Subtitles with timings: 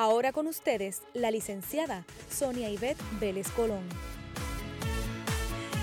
[0.00, 3.82] Ahora con ustedes, la licenciada Sonia Ivette Vélez Colón.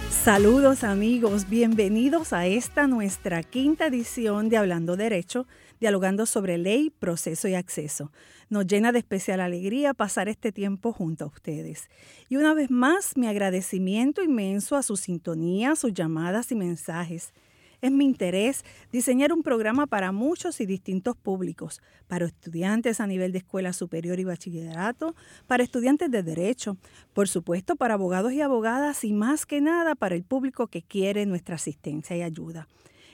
[0.10, 5.48] Saludos amigos, bienvenidos a esta nuestra quinta edición de Hablando Derecho,
[5.82, 8.14] dialogando sobre ley, proceso y acceso.
[8.48, 11.90] Nos llena de especial alegría pasar este tiempo junto a ustedes.
[12.30, 17.34] Y una vez más, mi agradecimiento inmenso a su sintonía, sus llamadas y mensajes.
[17.86, 23.32] Es mi interés diseñar un programa para muchos y distintos públicos, para estudiantes a nivel
[23.32, 25.14] de escuela superior y bachillerato,
[25.46, 26.78] para estudiantes de derecho,
[27.14, 31.28] por supuesto para abogados y abogadas y más que nada para el público que quiere
[31.28, 32.68] nuestra asistencia y ayuda.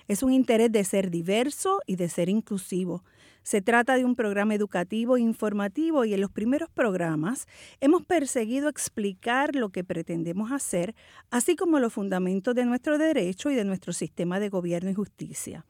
[0.08, 3.04] Es un interés de ser diverso y de ser inclusivo.
[3.44, 7.48] Se trata de un programa educativo e informativo y en los primeros programas
[7.80, 10.96] hemos perseguido explicar lo que pretendemos hacer,
[11.32, 15.66] así como los fundamentos de nuestro derecho y de nuestro sistema de gobierno y justicia.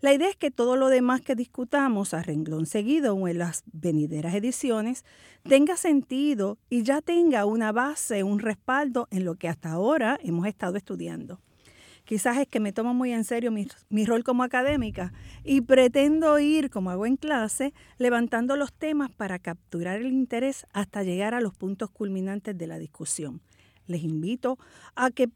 [0.00, 3.64] La idea es que todo lo demás que discutamos a renglón seguido o en las
[3.72, 5.04] venideras ediciones
[5.42, 10.46] tenga sentido y ya tenga una base, un respaldo en lo que hasta ahora hemos
[10.46, 11.40] estado estudiando.
[12.08, 15.12] Quizás es que me tomo muy en serio mi, rol como académica
[15.44, 21.02] y pretendo ir, como hago en clase, levantando los temas para capturar el interés hasta
[21.02, 23.42] llegar a los puntos culminantes de la discusión.
[23.86, 24.58] Les invito
[24.94, 25.28] a que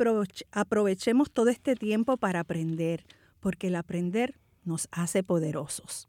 [0.50, 3.04] aprovechemos todo este tiempo para aprender,
[3.40, 6.08] porque el aprender nos hace poderosos.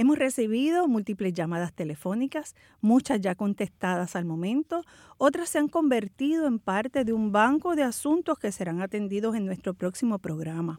[0.00, 4.84] Hemos recibido múltiples llamadas telefónicas, muchas ya contestadas al momento,
[5.16, 9.44] otras se han convertido en parte de un banco de asuntos que serán atendidos en
[9.44, 10.78] nuestro próximo programa.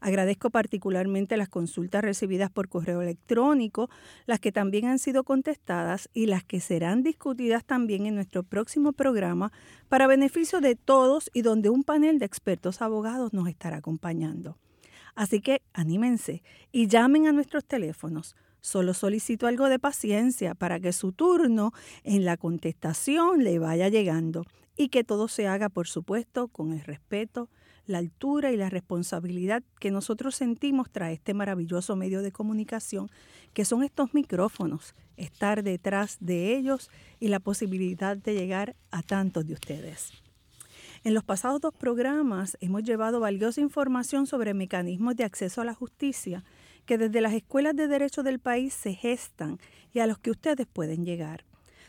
[0.00, 3.88] Agradezco particularmente las consultas recibidas por correo electrónico,
[4.26, 8.92] las que también han sido contestadas y las que serán discutidas también en nuestro próximo
[8.92, 9.50] programa
[9.88, 14.58] para beneficio de todos y donde un panel de expertos abogados nos estará acompañando.
[15.14, 20.92] Así que anímense y llamen a nuestros teléfonos Solo solicito algo de paciencia para que
[20.92, 21.72] su turno
[22.04, 24.44] en la contestación le vaya llegando
[24.76, 27.48] y que todo se haga, por supuesto, con el respeto,
[27.86, 33.10] la altura y la responsabilidad que nosotros sentimos tras este maravilloso medio de comunicación,
[33.54, 39.46] que son estos micrófonos, estar detrás de ellos y la posibilidad de llegar a tantos
[39.46, 40.12] de ustedes.
[41.04, 45.74] En los pasados dos programas hemos llevado valiosa información sobre mecanismos de acceso a la
[45.74, 46.44] justicia
[46.88, 49.58] que desde las escuelas de derecho del país se gestan
[49.92, 51.44] y a los que ustedes pueden llegar.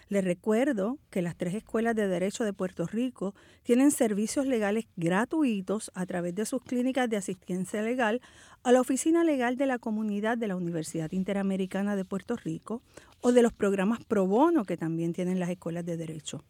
[0.10, 3.34] Les recuerdo que las tres escuelas de derecho de Puerto Rico
[3.64, 8.20] tienen servicios legales gratuitos a través de sus clínicas de asistencia legal
[8.62, 12.82] a la Oficina Legal de la Comunidad de la Universidad Interamericana de Puerto Rico
[13.22, 16.44] o de los programas pro bono que también tienen las escuelas de derecho.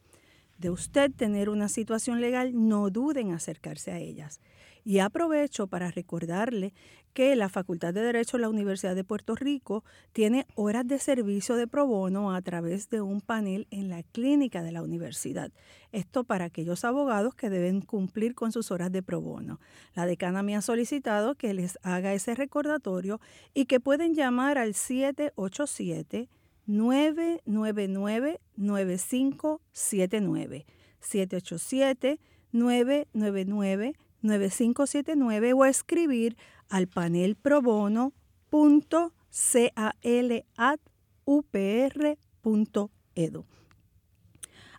[0.58, 4.40] De usted tener una situación legal, no duden en acercarse a ellas.
[4.90, 6.74] Y aprovecho para recordarle
[7.12, 11.54] que la Facultad de Derecho de la Universidad de Puerto Rico tiene horas de servicio
[11.54, 15.52] de pro bono a través de un panel en la clínica de la universidad.
[15.92, 19.60] Esto para aquellos abogados que deben cumplir con sus horas de pro bono.
[19.94, 23.20] La decana me ha solicitado que les haga ese recordatorio
[23.54, 26.28] y que pueden llamar al 787
[26.66, 30.66] 999 9579
[30.98, 32.18] 787
[32.50, 36.36] 999 9579 o escribir
[36.68, 37.60] al panel pro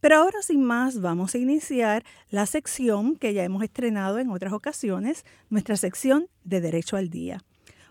[0.00, 4.52] Pero ahora sin más vamos a iniciar la sección que ya hemos estrenado en otras
[4.52, 7.40] ocasiones, nuestra sección de Derecho al Día.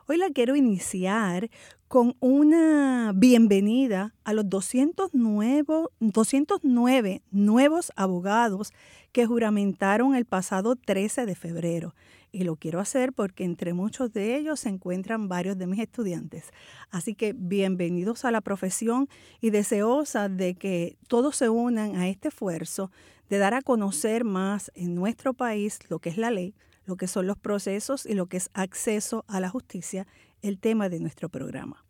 [0.08, 1.50] Hoy la quiero iniciar
[1.88, 8.74] con una bienvenida a los 209, 209 nuevos abogados
[9.14, 11.96] que juramentaron el pasado 13 de febrero.
[12.34, 16.52] Y lo quiero hacer porque entre muchos de ellos se encuentran varios de mis estudiantes.
[16.90, 19.10] Así que bienvenidos a la profesión
[19.42, 22.90] y deseosa de que todos se unan a este esfuerzo
[23.30, 26.56] de dar a conocer más en nuestro país lo que es la ley,
[26.86, 30.08] lo que son los procesos y lo que es acceso a la justicia,
[30.42, 31.86] el tema de nuestro programa.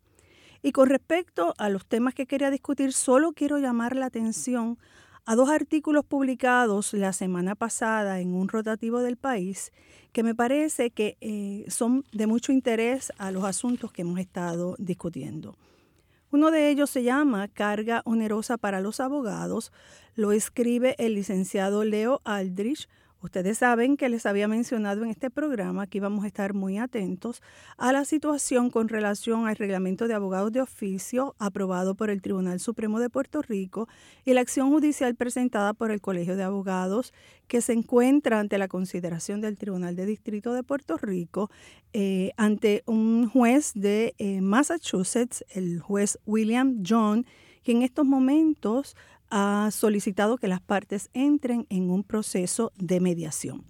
[0.64, 4.80] Y con respecto a los temas que quería discutir, solo quiero llamar la atención
[5.25, 9.71] a dos artículos publicados la semana pasada en un rotativo del país
[10.12, 14.75] que me parece que eh, son de mucho interés a los asuntos que hemos estado
[14.77, 15.56] discutiendo.
[16.31, 19.71] Uno de ellos se llama Carga onerosa para los abogados.
[20.15, 22.88] Lo escribe el licenciado Leo Aldrich,
[23.21, 27.44] Ustedes saben que les había mencionado en este programa que íbamos a estar muy atentos
[27.77, 32.59] a la situación con relación al reglamento de abogados de oficio aprobado por el Tribunal
[32.59, 33.88] Supremo de Puerto Rico
[34.25, 37.13] y la acción judicial presentada por el Colegio de Abogados
[37.47, 41.51] que se encuentra ante la consideración del Tribunal de Distrito de Puerto Rico
[41.94, 47.27] eh, ante un juez de eh, Massachusetts, el juez William John,
[47.62, 48.95] que en estos momentos
[49.31, 53.63] ha solicitado que las partes entren en un proceso de mediación.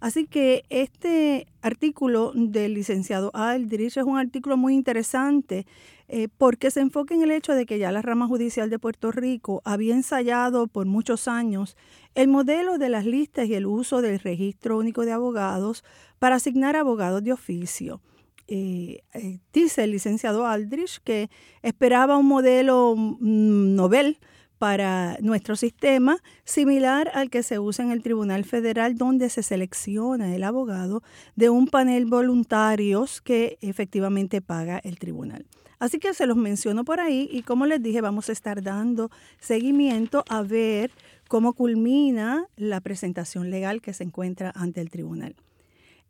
[0.00, 5.66] Así que este artículo del licenciado Aldrich es un artículo muy interesante
[6.08, 9.12] eh, porque se enfoca en el hecho de que ya la rama judicial de Puerto
[9.12, 11.76] Rico había ensayado por muchos años
[12.14, 15.84] el modelo de las listas y el uso del registro único de abogados
[16.18, 18.00] para asignar abogados de oficio.
[18.48, 21.30] Eh, eh, dice el licenciado Aldrich que
[21.62, 24.18] esperaba un modelo mm, novel
[24.60, 30.34] para nuestro sistema, similar al que se usa en el Tribunal Federal, donde se selecciona
[30.34, 31.02] el abogado
[31.34, 35.46] de un panel voluntarios que efectivamente paga el tribunal.
[35.78, 39.10] Así que se los menciono por ahí y como les dije, vamos a estar dando
[39.38, 40.90] seguimiento a ver
[41.26, 45.36] cómo culmina la presentación legal que se encuentra ante el tribunal.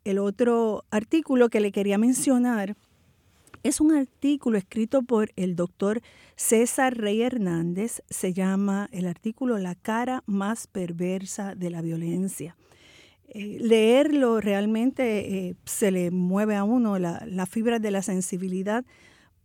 [0.03, 2.75] El otro artículo que le quería mencionar
[3.63, 6.01] es un artículo escrito por el doctor
[6.35, 8.01] César Rey Hernández.
[8.09, 12.55] Se llama el artículo La cara más perversa de la violencia.
[13.27, 18.83] Eh, leerlo realmente eh, se le mueve a uno la, la fibra de la sensibilidad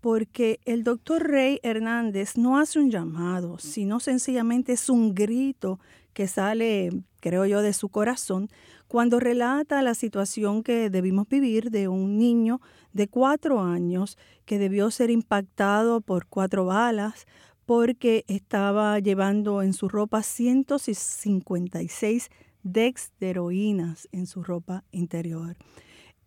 [0.01, 5.81] porque el doctor Rey Hernández no hace un llamado, sino sencillamente es un grito
[6.17, 6.91] que sale,
[7.21, 8.49] creo yo, de su corazón
[8.89, 12.63] cuando relata la situación que debimos vivir de un niño
[12.95, 14.17] de cuatro años
[14.47, 17.27] que debió ser impactado por cuatro balas
[17.67, 22.31] porque estaba llevando en su ropa 156
[22.63, 25.59] dex de heroínas en su ropa interior.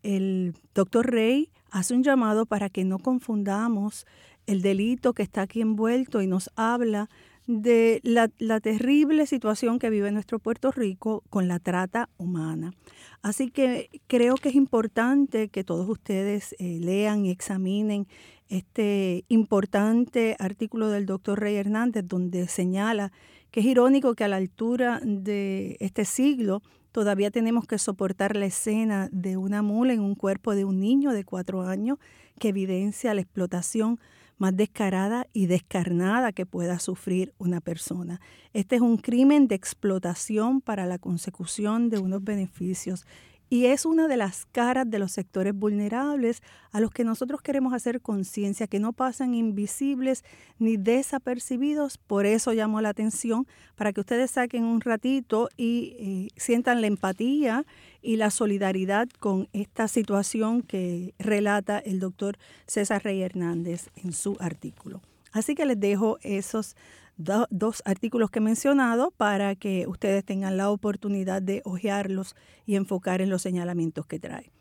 [0.03, 4.05] El doctor Rey hace un llamado para que no confundamos
[4.45, 7.09] el delito que está aquí envuelto y nos habla
[7.49, 12.75] de la, terrible situación que vive nuestro Puerto Rico con la trata humana.
[13.23, 18.07] Así que creo que es importante que todos ustedes eh, lean y examinen
[18.49, 23.11] este importante artículo del doctor Rey Hernández donde señala
[23.49, 26.61] que es irónico que a la altura de este siglo
[26.91, 31.13] todavía tenemos que soportar la escena de una mula en un cuerpo de un niño
[31.13, 31.97] de cuatro años
[32.39, 33.99] que evidencia la explotación
[34.39, 38.19] más descarada y descarnada que pueda sufrir una persona.
[38.53, 43.05] Este es un crimen de explotación para la consecución de unos beneficios
[43.49, 46.41] y es una de las caras de los sectores vulnerables
[46.71, 50.23] a los que nosotros queremos hacer conciencia, que no pasan invisibles
[50.59, 51.97] ni desapercibidos.
[51.97, 56.87] Por eso llamo la atención, para que ustedes saquen un ratito y eh, sientan la
[56.87, 57.65] empatía
[58.01, 62.37] y la solidaridad con esta situación que relata el doctor
[62.67, 65.01] César Rey Hernández en su artículo.
[65.31, 66.75] Así que les dejo esos
[67.19, 72.35] dos artículos que he mencionado para que ustedes tengan la oportunidad de hojearlos
[72.65, 74.51] y enfocar en los señalamientos que trae.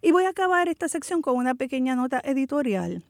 [0.00, 3.04] Y voy a acabar esta sección con una pequeña nota editorial.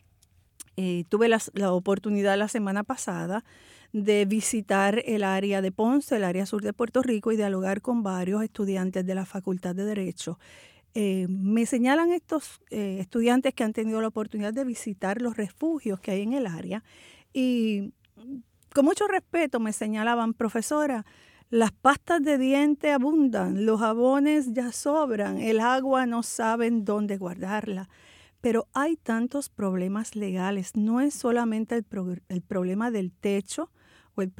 [0.76, 3.44] Eh, tuve la, la, oportunidad la semana pasada
[3.92, 8.02] de visitar el área de Ponce, el área sur de Puerto Rico, y dialogar con
[8.02, 10.38] varios estudiantes de la Facultad de Derecho.
[10.94, 16.00] Eh, me señalan estos eh, estudiantes que han tenido la oportunidad de visitar los refugios
[16.00, 16.84] que hay en el área
[17.32, 17.92] y
[18.75, 21.07] con mucho respeto me señalaban, profesora,
[21.49, 27.88] las pastas de diente abundan, los jabones ya sobran, el agua no saben dónde guardarla.
[28.40, 33.71] Pero hay tantos problemas legales, no es solamente el, problema del techo
[34.16, 34.31] o el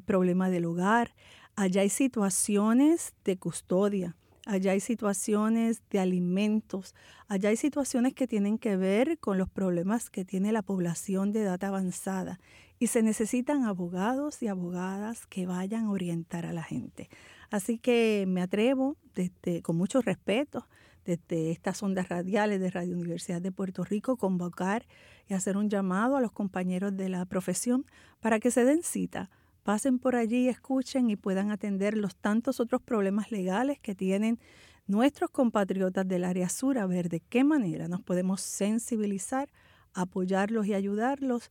[0.00, 1.14] problema del hogar,
[1.54, 6.94] allá hay situaciones de custodia, allá hay situaciones de alimentos,
[7.28, 11.42] allá hay situaciones que tienen que ver con los problemas que tiene la población de
[11.42, 12.40] edad avanzada
[12.78, 17.08] y se necesitan abogados y abogadas que vayan a orientar a la gente.
[17.50, 20.66] Así que me atrevo, desde, con mucho respeto,
[21.04, 24.86] desde estas ondas radiales de Radio Universidad de Puerto Rico, convocar
[25.26, 27.86] y hacer un llamado a los compañeros de la profesión
[28.20, 29.30] para que se den cita,
[29.62, 34.38] pasen por allí, escuchen y puedan atender los tantos otros problemas legales que tienen
[34.86, 39.50] nuestros compatriotas del área sur, a ver de qué manera nos podemos sensibilizar,
[39.94, 41.50] apoyarlos y ayudarlos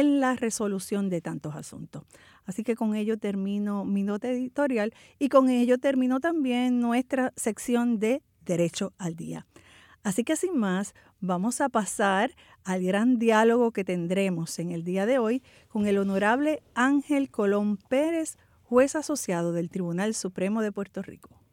[0.00, 2.02] en la resolución de tantos asuntos.
[2.46, 8.00] Así que con ello termino mi nota editorial y con ello termino también nuestra sección
[8.00, 9.46] de Derecho al Día.
[10.02, 12.34] Así que sin más, vamos a pasar
[12.64, 17.76] al gran diálogo que tendremos en el día de hoy con el honorable Ángel Colón
[17.76, 21.43] Pérez, juez asociado del Tribunal Supremo de Puerto Rico.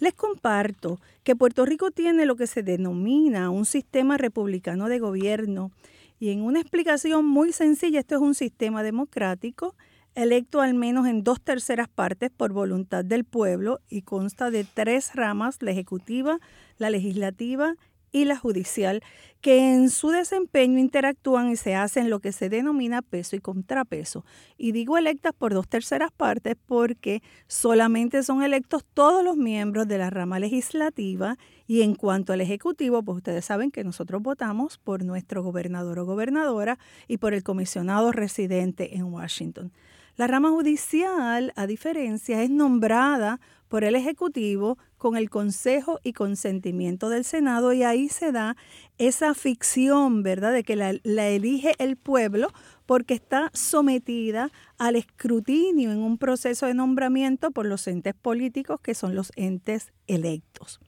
[0.03, 5.71] Les comparto que Puerto Rico tiene lo que se denomina un sistema republicano de gobierno.
[6.19, 9.77] Y en una explicación muy sencilla, esto es un sistema democrático
[10.17, 15.15] electo al menos en dos terceras partes por voluntad del pueblo y consta de tres
[15.15, 16.41] ramas, la ejecutiva,
[16.79, 17.77] la legislativa
[18.13, 19.03] y la judicial,
[19.41, 24.25] que en su desempeño interactúan y se hacen lo que se denomina peso y contrapeso.
[24.57, 29.99] Y digo electas por dos terceras partes porque solamente son electos todos los miembros de
[29.99, 35.05] la rama legislativa y en cuanto al Ejecutivo, pues ustedes saben que nosotros votamos por
[35.05, 36.79] nuestro gobernador o gobernadora
[37.09, 39.73] y por el comisionado residente en Washington.
[40.17, 47.09] La rama judicial, a diferencia, es nombrada por el Ejecutivo con el consejo y consentimiento
[47.09, 48.55] del Senado y ahí se da
[48.99, 52.49] esa ficción, ¿verdad?, de que la, la, elige el pueblo
[52.85, 58.95] porque está sometida al escrutinio en un proceso de nombramiento por los entes políticos que
[58.95, 60.79] son los entes electos.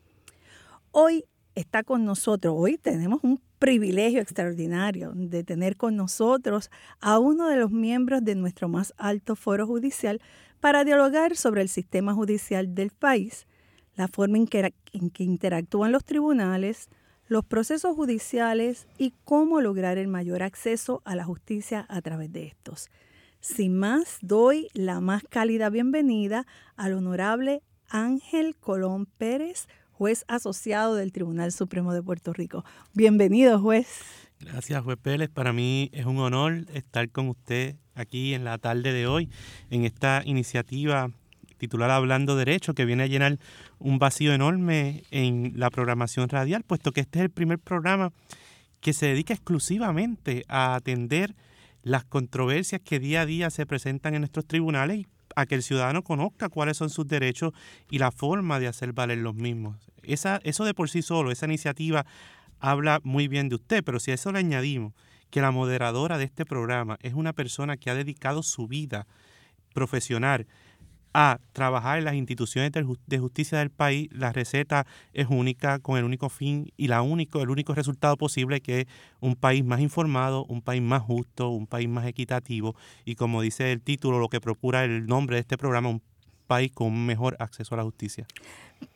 [0.90, 7.48] Hoy está con nosotros, hoy tenemos un privilegio extraordinario de tener con nosotros a uno
[7.48, 10.20] de los miembros de nuestro más alto foro judicial
[10.60, 13.46] para dialogar sobre el sistema judicial del país,
[13.96, 14.74] la forma en que,
[15.16, 16.90] interactúan los tribunales,
[17.26, 22.44] los procesos judiciales y cómo lograr el mayor acceso a la justicia a través de
[22.48, 22.90] estos.
[23.40, 31.12] Sin más, doy la más cálida bienvenida al honorable Ángel Colón Pérez, juez asociado del
[31.12, 32.64] Tribunal Supremo de Puerto Rico.
[32.94, 33.86] Bienvenido, juez.
[34.40, 35.30] Gracias, juez Pérez.
[35.30, 39.30] Para mí es un honor estar con usted aquí en la tarde de hoy,
[39.70, 41.10] en esta iniciativa
[41.58, 43.38] titulada Hablando Derecho, que viene a llenar
[43.78, 48.12] un vacío enorme en la programación radial, puesto que este es el primer programa
[48.80, 51.36] que se dedica exclusivamente a atender
[51.82, 56.02] las controversias que día a día se presentan en nuestros tribunales a que el ciudadano
[56.02, 57.52] conozca cuáles son sus derechos
[57.90, 59.76] y la forma de hacer valer los mismos.
[60.02, 62.06] Esa, eso de por sí solo, esa iniciativa
[62.60, 64.92] habla muy bien de usted, pero si a eso le añadimos
[65.30, 69.06] que la moderadora de este programa es una persona que ha dedicado su vida
[69.74, 70.46] profesional
[71.14, 72.72] a trabajar en las instituciones
[73.06, 77.40] de justicia del país, la receta es única, con el único fin y la único,
[77.40, 78.86] el único resultado posible que es
[79.20, 83.70] un país más informado, un país más justo, un país más equitativo y como dice
[83.70, 86.02] el título, lo que procura el nombre de este programa, un
[86.48, 88.26] país con mejor acceso a la justicia.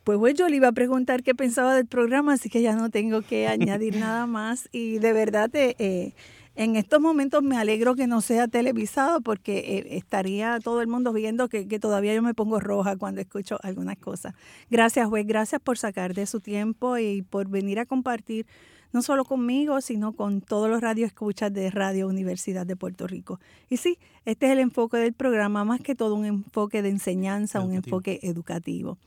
[0.02, 2.90] Pues bueno, yo le iba a preguntar qué pensaba del programa, así que ya no
[2.90, 5.50] tengo que añadir nada más y de verdad...
[5.54, 6.12] Eh,
[6.58, 11.12] en estos momentos me alegro que no sea televisado porque eh, estaría todo el mundo
[11.12, 14.34] viendo que, todavía yo me pongo roja cuando escucho algunas cosas.
[14.68, 15.24] Gracias, juez.
[15.24, 18.44] Gracias por sacar de su tiempo y por venir a compartir
[18.92, 23.40] no solo conmigo, sino con todos los radioescuchas de Radio Universidad de Puerto Rico.
[23.68, 27.60] Y sí, este es el enfoque del programa, más que todo un enfoque de enseñanza,
[27.60, 28.98] un enfoque educativo.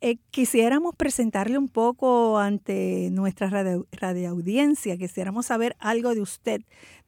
[0.00, 6.62] Eh, quisiéramos presentarle un poco ante nuestra radio, audiencia, quisiéramos saber algo de usted.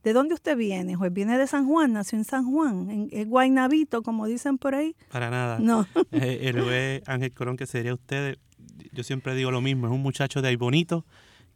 [0.04, 0.98] ¿De dónde usted viene?
[0.98, 4.74] Pues viene de San Juan, nació en San Juan, en, en Guaynabito, como dicen por
[4.74, 4.96] ahí.
[5.10, 5.58] Para nada.
[5.58, 5.86] No.
[6.12, 8.36] Eh, el Ángel Corón, que sería usted,
[8.92, 11.06] yo siempre digo lo mismo, es un muchacho de ahí bonito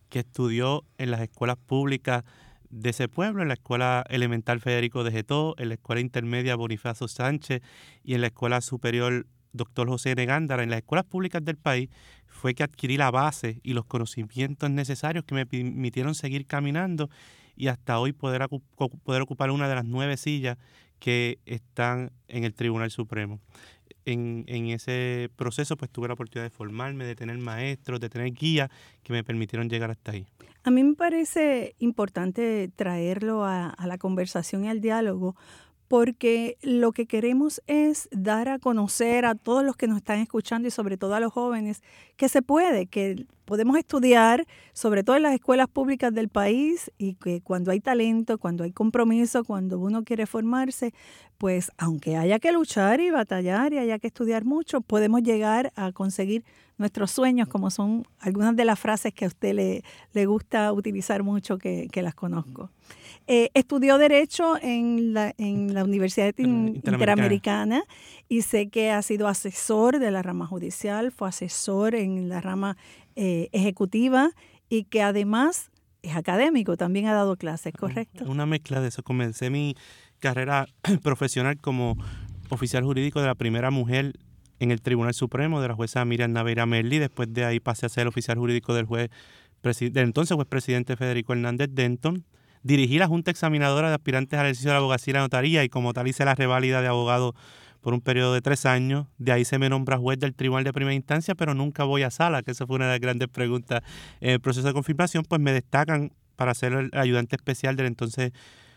[0.08, 2.24] que estudió en las escuelas públicas
[2.70, 7.08] de ese pueblo, en la Escuela Elemental Federico de Getó, en la Escuela Intermedia Bonifacio
[7.08, 7.62] Sánchez
[8.02, 11.88] y en la Escuela Superior doctor José de Gándara en las escuelas públicas del país
[12.26, 17.10] fue que adquirí la base y los conocimientos necesarios que me permitieron seguir caminando
[17.56, 18.42] y hasta hoy poder
[19.22, 20.58] ocupar una de las nueve sillas
[20.98, 23.40] que están en el Tribunal Supremo.
[24.06, 28.32] En, en, ese proceso pues tuve la oportunidad de formarme, de tener maestros, de tener
[28.32, 28.70] guías
[29.02, 30.26] que me permitieron llegar hasta ahí.
[30.62, 35.36] A mí me parece importante traerlo a, a la conversación y al diálogo
[35.88, 40.68] porque lo que queremos es dar a conocer a todos los que nos están escuchando
[40.68, 41.82] y sobre todo a los jóvenes
[42.16, 47.14] que se puede, que podemos estudiar, sobre todo en las escuelas públicas del país, y
[47.14, 50.92] que cuando hay talento, cuando hay compromiso, cuando uno quiere formarse,
[51.38, 55.92] pues aunque haya que luchar y batallar y haya que estudiar mucho, podemos llegar a
[55.92, 56.44] conseguir
[56.78, 61.22] nuestros sueños, como son algunas de las frases que a usted le, le gusta utilizar
[61.22, 62.70] mucho, que, que las conozco.
[63.26, 67.82] Eh, estudió Derecho en la, en la Universidad Interamericana.
[68.28, 72.76] y sé que ha sido asesor de la rama judicial, fue asesor en la rama
[73.16, 74.30] eh, ejecutiva
[74.68, 75.70] y que además
[76.02, 78.24] es académico, también ha dado clases, ¿correcto?
[78.26, 79.02] Una mezcla de eso.
[79.02, 79.74] Comencé mi
[80.20, 80.66] carrera
[81.02, 81.96] profesional como
[82.50, 84.12] oficial jurídico de la primera mujer
[84.58, 86.98] en el Tribunal Supremo de la jueza Miriam Naveira Merli.
[86.98, 89.10] Después de ahí pasé a ser oficial jurídico del juez,
[89.62, 92.24] del entonces juez presidente Federico Hernández Denton.
[92.62, 95.68] Dirigí la Junta Examinadora de Aspirantes al ejercicio de la abogacía y la notaría y
[95.68, 97.34] como tal hice la reválida de abogado
[97.86, 99.06] por un periodo de tres años.
[99.16, 102.10] De ahí se me nombra juez del Tribunal de Primera Instancia, pero nunca voy a
[102.10, 103.80] sala, que esa fue una de las grandes preguntas
[104.20, 108.32] en el proceso de confirmación, pues me destacan para ser el ayudante especial del entonces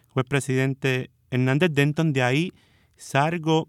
[0.10, 2.14] juez presidente Hernández Denton.
[2.14, 2.54] De ahí
[2.98, 3.68] salgo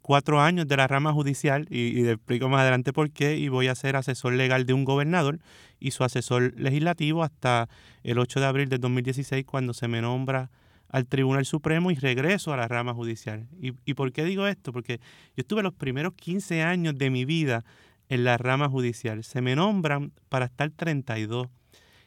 [0.00, 3.68] cuatro años de la rama judicial y, y, explico más adelante por qué y voy
[3.68, 5.38] a ser asesor legal de un gobernador
[5.78, 7.68] y su asesor legislativo hasta
[8.02, 10.50] el 8 de abril del 2016 cuando se me nombra
[10.92, 13.48] al Tribunal Supremo y regreso a la rama judicial.
[13.60, 14.72] ¿Y, ¿Y, por qué digo esto?
[14.72, 17.64] Porque yo estuve los primeros 15 años de mi vida
[18.08, 19.24] en la rama judicial.
[19.24, 21.48] Se me nombran para estar 32.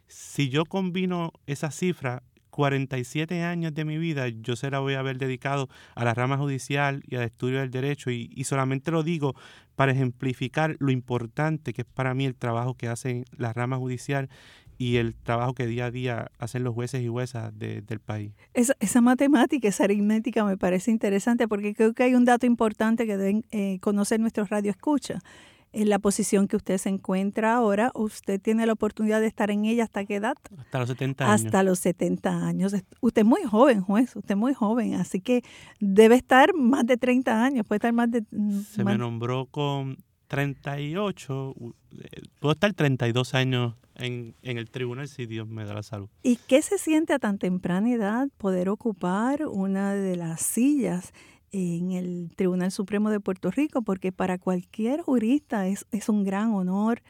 [0.07, 2.21] Si yo combino esa cifra,
[2.55, 6.37] 47 años de mi vida yo se la voy a haber dedicado a la rama
[6.37, 9.35] judicial y al estudio del derecho y, y, solamente lo digo
[9.75, 14.29] para ejemplificar lo importante que es para mí el trabajo que hace la rama judicial
[14.77, 18.33] y el trabajo que día a día hacen los jueces y juezas del país.
[18.53, 23.05] Esa, esa, matemática, esa aritmética me parece interesante porque creo que hay un dato importante
[23.05, 25.21] que deben eh, conocer nuestros radioescuchas.
[25.71, 29.65] En la posición que usted se encuentra ahora, usted tiene la oportunidad de estar en
[29.65, 30.35] ella hasta qué edad?
[30.57, 31.45] Hasta los 70 años.
[31.45, 32.73] Hasta los 70 años.
[33.01, 35.43] Usted es muy joven, juez, usted es muy joven, así que
[35.81, 38.23] debe estar más de 30 años, puede estar más de...
[38.31, 45.07] Mm, se me nombró con 38, eh, puedo estar 32 años en, en, el tribunal
[45.07, 46.09] si Dios me da la salud.
[46.23, 51.13] ¿Y qué se siente a tan temprana edad poder ocupar una de las sillas
[51.51, 53.81] en el Tribunal Supremo de Puerto Rico?
[53.81, 57.01] Porque para cualquier jurista es, es un gran honor,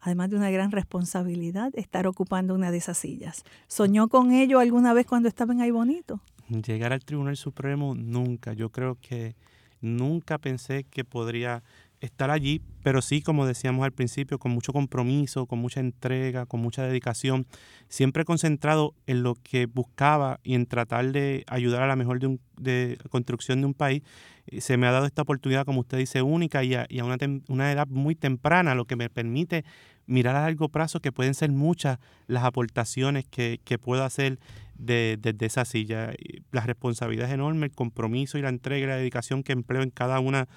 [0.00, 3.44] además de una gran responsabilidad, estar ocupando una de esas sillas.
[3.66, 6.20] ¿Soñó con ello alguna vez cuando estaba en Ahí Bonito?
[6.48, 8.52] Llegar al Tribunal Supremo nunca.
[8.52, 9.34] Yo creo que
[9.80, 11.62] nunca pensé que podría
[12.04, 16.60] estar allí, pero sí, como decíamos al principio, con mucho compromiso, con mucha entrega, con
[16.60, 17.46] mucha dedicación,
[17.88, 22.26] siempre concentrado en lo que buscaba y en tratar de ayudar a la mejor de,
[22.26, 24.02] un, de construcción de un país.
[24.46, 27.16] Eh, se me ha dado esta oportunidad, como usted dice, única y a, a una,
[27.48, 29.64] una edad muy temprana, lo que me permite
[30.06, 34.38] mirar a largo plazo que pueden ser muchas las aportaciones que, que puedo hacer
[34.76, 36.12] desde de, esa silla.
[36.52, 39.90] La responsabilidad es enorme, el compromiso y la entrega y la dedicación que empleo en
[39.90, 40.48] cada una de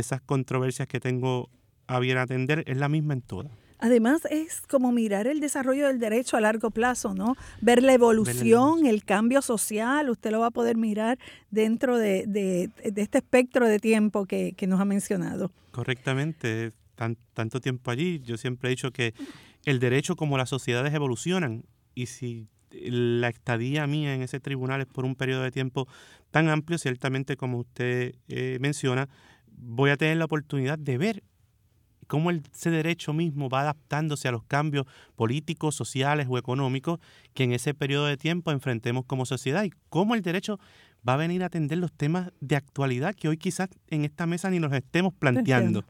[0.00, 1.50] esas controversias que tengo
[1.86, 3.52] a bien atender es la misma en todas.
[3.78, 7.34] Además es como mirar el desarrollo del derecho a largo plazo, ¿no?
[7.60, 11.18] Ver la evolución, el cambio social, usted lo va a poder mirar
[11.50, 15.50] dentro de, de, de este espectro de tiempo que, que, nos ha mencionado.
[15.72, 19.14] Correctamente, Tan, tanto tiempo allí, yo siempre he dicho que
[19.64, 24.86] el derecho como las sociedades evolucionan y si la estadía mía en ese tribunal es
[24.86, 25.88] por un periodo de tiempo
[26.30, 29.08] tan amplio, ciertamente como usted eh, menciona,
[29.64, 31.22] voy a tener la oportunidad de ver
[32.06, 37.00] cómo ese derecho mismo va adaptándose a los cambios políticos, sociales o económicos
[37.32, 40.58] que en ese periodo de tiempo enfrentemos como sociedad y cómo el derecho
[41.08, 44.50] va a venir a atender los temas de actualidad que hoy quizás en esta mesa
[44.50, 45.84] ni nos estemos planteando.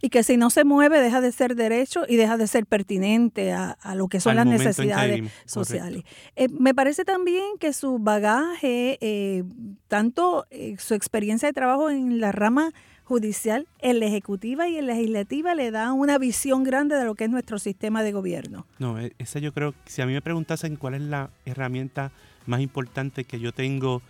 [0.00, 3.52] Y que si no se mueve deja de ser derecho y deja de ser pertinente
[3.52, 6.04] a, lo que son las necesidades sociales.
[6.36, 9.44] Eh, me parece también que su bagaje, eh,
[9.88, 12.72] tanto eh, su experiencia de trabajo en la rama
[13.10, 17.16] judicial, en la ejecutiva y en la legislativa le da una visión grande de lo
[17.16, 18.66] que es nuestro sistema de gobierno.
[18.78, 22.12] No, esa yo creo, si a mí me preguntasen cuál es la herramienta
[22.46, 24.00] más importante que yo tengo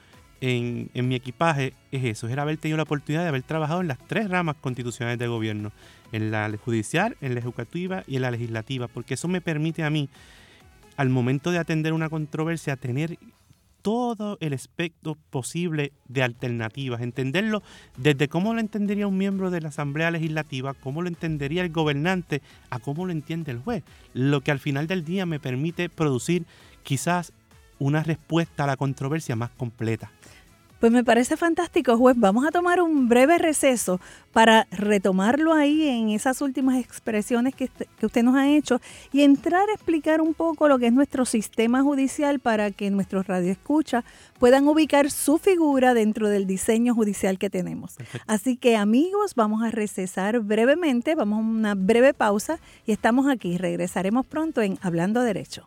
[0.40, 3.98] en, mi equipaje es eso, es haber tenido la oportunidad de haber trabajado en las
[3.98, 5.72] tres ramas constitucionales de gobierno,
[6.12, 9.90] en la judicial, en la ejecutiva y en la legislativa, porque eso me permite a
[9.90, 10.08] mí,
[10.96, 13.18] al momento de atender una controversia, tener
[13.82, 17.62] todo el espectro posible de alternativas, entenderlo
[17.96, 22.42] desde cómo lo entendería un miembro de la Asamblea Legislativa, cómo lo entendería el gobernante,
[22.68, 26.44] a cómo lo entiende el juez, lo que al final del día me permite producir
[26.82, 27.32] quizás
[27.80, 30.12] una respuesta a la controversia más completa.
[30.80, 32.16] Pues me parece fantástico, juez.
[32.18, 34.00] Vamos a tomar un breve receso
[34.32, 37.68] para retomarlo ahí en esas últimas expresiones que,
[38.00, 38.80] usted nos ha hecho
[39.12, 43.26] y entrar a explicar un poco lo que es nuestro sistema judicial para que nuestros
[43.26, 44.04] radioescuchas
[44.38, 47.98] puedan ubicar su figura dentro del diseño judicial que tenemos.
[48.26, 53.58] Así que amigos, vamos a recesar brevemente, vamos a una breve pausa y estamos aquí.
[53.58, 55.66] Regresaremos pronto en Hablando Derecho.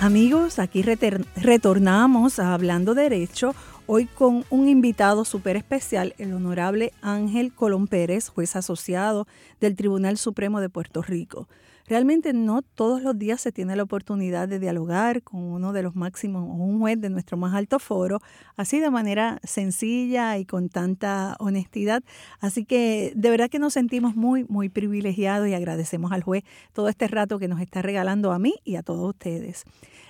[0.00, 3.54] Amigos, aquí retornamos a Hablando Derecho
[3.92, 9.26] Hoy con un invitado súper especial, el honorable Ángel Colón Pérez, juez asociado
[9.60, 11.48] del Tribunal Supremo de Puerto Rico.
[11.90, 15.96] Realmente no todos los días se tiene la oportunidad de dialogar con uno de los
[15.96, 18.20] máximos o un juez de nuestro más alto foro,
[18.56, 22.04] así de manera sencilla y con tanta honestidad.
[22.38, 26.88] Así que de verdad que nos sentimos muy, muy privilegiados y agradecemos al juez todo
[26.88, 29.64] este rato que nos está regalando a mí y a todos ustedes.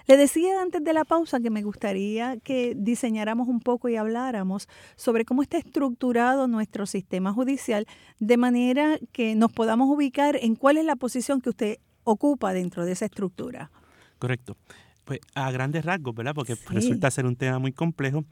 [0.06, 4.68] Le decía antes de la pausa que me gustaría que diseñáramos un poco y habláramos
[4.96, 7.86] sobre cómo está estructurado nuestro sistema judicial
[8.18, 12.84] de manera que nos podamos ubicar en cuál es la posición que usted ocupa dentro
[12.84, 13.70] de esa estructura.
[14.18, 14.56] Correcto.
[15.04, 16.34] Pues a grandes rasgos, ¿verdad?
[16.34, 18.24] Porque resulta ser un tema muy complejo.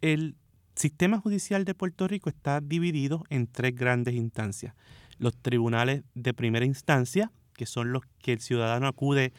[0.00, 0.36] El
[0.74, 4.74] sistema judicial de Puerto Rico está dividido en tres grandes instancias.
[5.18, 9.32] Los tribunales de primera instancia, que son los que el ciudadano acude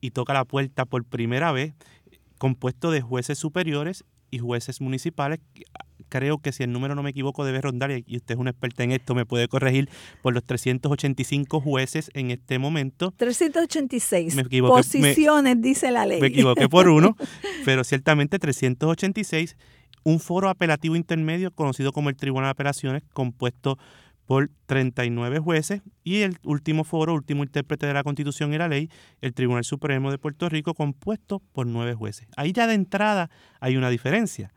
[0.00, 1.74] y toca la puerta por primera vez,
[2.38, 5.40] compuesto de jueces superiores y jueces municipales.
[6.08, 8.82] Creo que si el número no me equivoco debe rondar, y usted es un experta
[8.82, 9.90] en esto, me puede corregir,
[10.22, 13.12] por los 385 jueces en este momento.
[13.16, 16.20] 386 me posiciones, dice la ley.
[16.20, 17.16] Me equivoqué por uno,
[17.64, 19.56] pero ciertamente 386.
[20.04, 23.78] Un foro apelativo intermedio conocido como el Tribunal de Apelaciones, compuesto
[24.28, 28.90] por 39 jueces y el último foro, último intérprete de la Constitución y la ley,
[29.22, 32.28] el Tribunal Supremo de Puerto Rico, compuesto por nueve jueces.
[32.36, 34.52] Ahí ya de entrada hay una diferencia.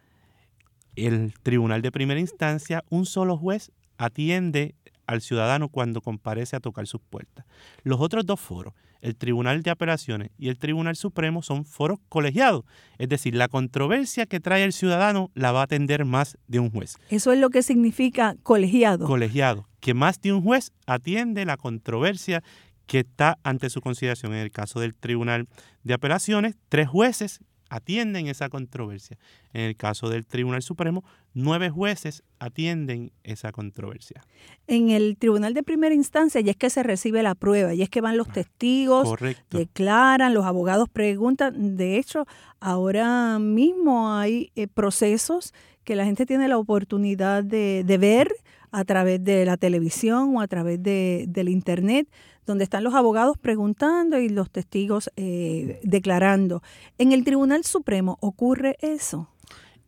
[0.97, 4.75] El Tribunal de Primera Instancia, un solo juez atiende
[5.07, 7.45] al ciudadano cuando comparece a tocar sus puertas.
[7.83, 12.63] Los otros dos foros, el Tribunal de Apelaciones y el Tribunal Supremo son foros colegiados,
[12.97, 16.71] es decir, la controversia que trae el ciudadano la va a atender más de un
[16.71, 16.95] juez.
[17.09, 19.05] Eso es lo que significa colegiado.
[19.05, 22.43] Colegiado, que más de un juez atiende la controversia
[22.85, 24.33] que está ante su consideración.
[24.33, 25.47] En el caso del Tribunal
[25.83, 27.39] de Apelaciones, tres jueces
[27.71, 29.17] atienden esa controversia.
[29.53, 34.21] En el caso del Tribunal Supremo, nueve jueces atienden esa controversia.
[34.67, 37.89] En el Tribunal de Primera Instancia ya es que se recibe la prueba, y es
[37.89, 39.07] que van los testigos,
[39.49, 41.77] declaran, los abogados preguntan.
[41.77, 42.25] De hecho,
[42.59, 45.53] ahora mismo hay eh, procesos
[45.85, 48.35] que la gente tiene la oportunidad de, de ver
[48.71, 52.07] a través de la televisión o a través de, del Internet,
[52.45, 56.63] donde están los abogados preguntando y los testigos eh, declarando.
[56.97, 59.29] En el Tribunal Supremo ocurre eso.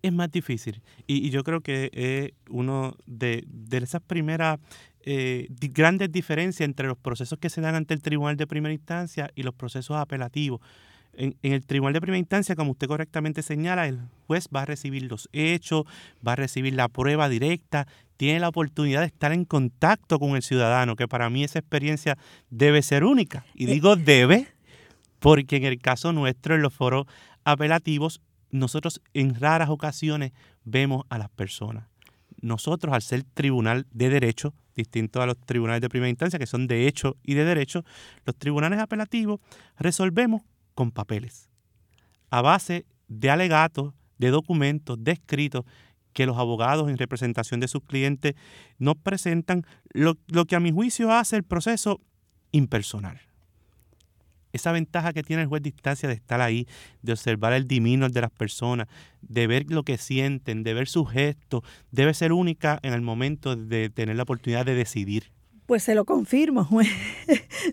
[0.02, 4.60] Es más difícil y, yo creo que es uno de, de esas primeras
[5.06, 9.32] eh, grandes diferencias entre los procesos que se dan ante el Tribunal de Primera Instancia
[9.34, 10.60] y los procesos apelativos.
[11.16, 15.04] En, el tribunal de primera instancia, como usted correctamente señala, el juez va a recibir
[15.04, 15.86] los hechos,
[16.26, 17.88] va a recibir la prueba directa,
[18.24, 22.18] tiene la oportunidad de estar en contacto con el ciudadano, que para mí esa experiencia
[22.50, 23.46] debe ser única.
[23.54, 24.48] Y digo debe
[25.20, 27.06] porque en el caso nuestro, en los foros
[27.44, 30.32] apelativos, nosotros en raras ocasiones
[30.64, 31.90] vemos a las personas.
[32.40, 36.66] Nosotros, al ser tribunal de derecho, distinto a los tribunales de primera instancia, que son
[36.66, 37.84] de hecho y de derecho,
[38.26, 39.42] los tribunales apelativos
[39.78, 40.44] resolvemos
[40.76, 41.50] con papeles,
[42.30, 45.66] a base de alegatos, de documentos, de escritos
[46.14, 48.36] que los abogados en representación de sus clientes
[48.78, 52.00] nos presentan, lo, lo que a mi juicio hace el proceso
[52.52, 53.20] impersonal
[54.54, 56.68] esa ventaja que tiene el juez de instancia de estar ahí,
[57.02, 58.88] de observar el dimino de las personas,
[59.22, 63.56] de ver lo que sienten, de ver sus gestos, debe ser única en el momento
[63.56, 65.32] de tener la oportunidad de decidir.
[65.66, 66.88] Pues se lo confirmo, juez.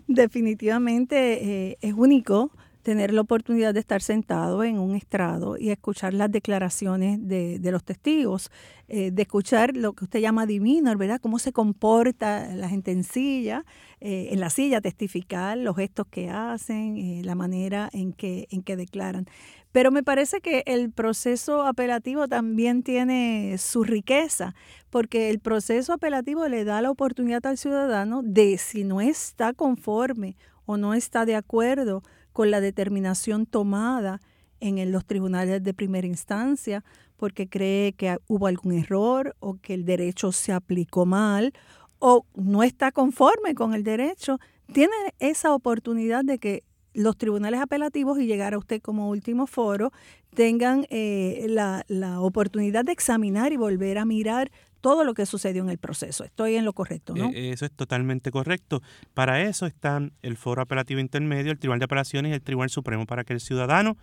[0.07, 2.51] Definitivamente eh, es único
[2.81, 7.83] tener la oportunidad de estar sentado en un estrado y escuchar las declaraciones de, los
[7.83, 8.51] testigos,
[8.87, 11.19] eh, de escuchar lo que usted llama divino, ¿verdad?
[11.21, 13.65] Cómo se comporta la gente en silla,
[13.99, 18.63] eh, en la silla, testificar los gestos que hacen, eh, la manera en que, en
[18.63, 19.27] que declaran.
[19.71, 24.53] Pero me parece que el proceso apelativo también tiene su riqueza,
[24.89, 30.35] porque el proceso apelativo le da la oportunidad al ciudadano de, si no está conforme
[30.65, 34.21] o no está de acuerdo con la determinación tomada
[34.59, 36.83] en los tribunales de primera instancia
[37.17, 41.53] porque cree que hubo algún error o que el derecho se aplicó mal
[41.99, 44.39] o no está conforme con el derecho,
[44.73, 46.63] tiene esa oportunidad de que
[46.93, 49.91] los tribunales apelativos y llegar a usted como último foro
[50.33, 55.63] tengan eh, la, la, oportunidad de examinar y volver a mirar todo lo que sucedió
[55.63, 56.23] en el proceso.
[56.23, 57.29] Estoy en lo correcto, ¿no?
[57.29, 58.81] Eh, eso es totalmente correcto.
[59.13, 63.05] Para eso están el Foro Apelativo Intermedio, el Tribunal de Apelaciones y el Tribunal Supremo,
[63.05, 63.97] para que el ciudadano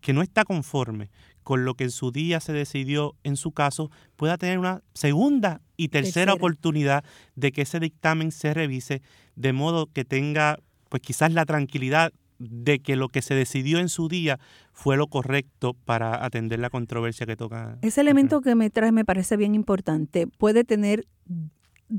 [0.00, 1.10] que no está conforme
[1.42, 5.60] con lo que en su día se decidió en su caso pueda tener una segunda
[5.76, 7.04] y tercera, oportunidad
[7.36, 9.00] de que ese dictamen se revise
[9.36, 12.12] de modo que tenga pues quizás la tranquilidad
[12.50, 14.38] de que lo que se decidió en su día
[14.72, 17.78] fue lo correcto para atender la controversia que toca.
[17.82, 20.26] Ese elemento que me trae me parece bien importante.
[20.26, 21.06] Puede tener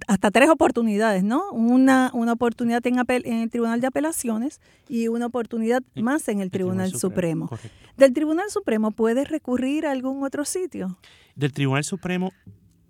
[0.08, 1.52] hasta tres oportunidades, ¿no?
[1.52, 6.50] Una, una oportunidad en, en el Tribunal de Apelaciones y una oportunidad más en el,
[6.50, 7.50] Tribunal, Supremo.
[7.98, 10.98] ¿Del Tribunal Supremo puede recurrir a algún otro sitio?
[11.36, 12.32] Del Tribunal Supremo,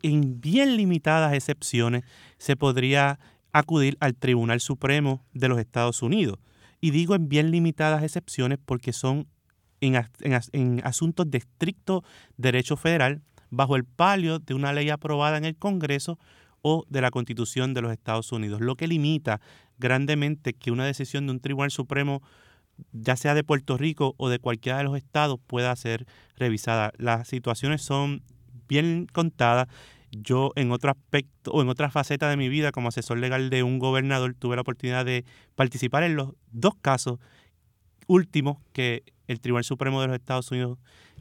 [0.02, 2.04] en bien limitadas excepciones,
[2.38, 3.20] se podría
[3.52, 6.40] acudir al Tribunal Supremo de los Estados Unidos.
[6.84, 9.26] Y digo en bien limitadas excepciones porque son
[9.80, 12.04] en, asuntos de estricto
[12.36, 16.20] derecho federal bajo el palio de una ley aprobada en el Congreso
[16.62, 19.40] o de la Constitución de los Estados Unidos, lo que limita
[19.78, 22.22] grandemente que una decisión de un Tribunal Supremo,
[22.92, 26.92] ya sea de Puerto Rico o de cualquiera de los estados, pueda ser revisada.
[26.98, 28.24] Las situaciones son
[28.68, 29.70] bien contadas
[30.22, 33.64] yo en otro aspecto o en otra faceta de mi vida como asesor legal de
[33.64, 37.20] un gobernador tuve la oportunidad de participar en los dos casos
[38.08, 40.78] últimos que el Tribunal Supremo de los Estados Unidos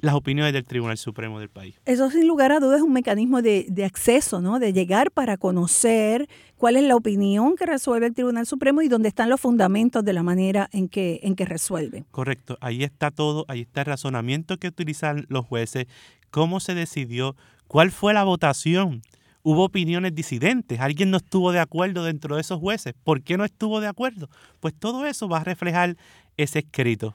[0.00, 1.74] las opiniones del Tribunal Supremo del país.
[1.84, 4.58] Eso sin lugar a dudas es un mecanismo de, de, acceso, ¿no?
[4.58, 9.08] De llegar para conocer cuál es la opinión que resuelve el Tribunal Supremo y dónde
[9.08, 12.06] están los fundamentos de la manera en que, en que resuelven.
[12.10, 15.86] Correcto, ahí está todo, ahí está el razonamiento que utilizan los jueces,
[16.30, 19.02] cómo se decidió, cuál fue la votación.
[19.42, 22.94] Hubo opiniones disidentes, alguien no estuvo de acuerdo dentro de esos jueces.
[23.04, 24.28] ¿Por qué no estuvo de acuerdo?
[24.60, 25.96] Pues todo eso va a reflejar
[26.36, 27.14] ese escrito.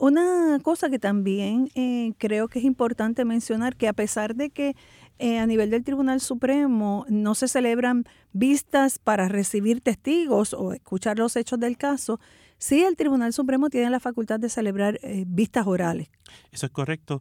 [0.00, 4.74] Una cosa que también eh, creo que es importante mencionar, que a pesar de que
[5.18, 11.18] eh, a nivel del Tribunal Supremo no se celebran vistas para recibir testigos o escuchar
[11.18, 12.18] los hechos del caso,
[12.56, 16.08] sí el Tribunal Supremo tiene la facultad de celebrar eh, vistas orales.
[16.50, 17.20] Eso es correcto.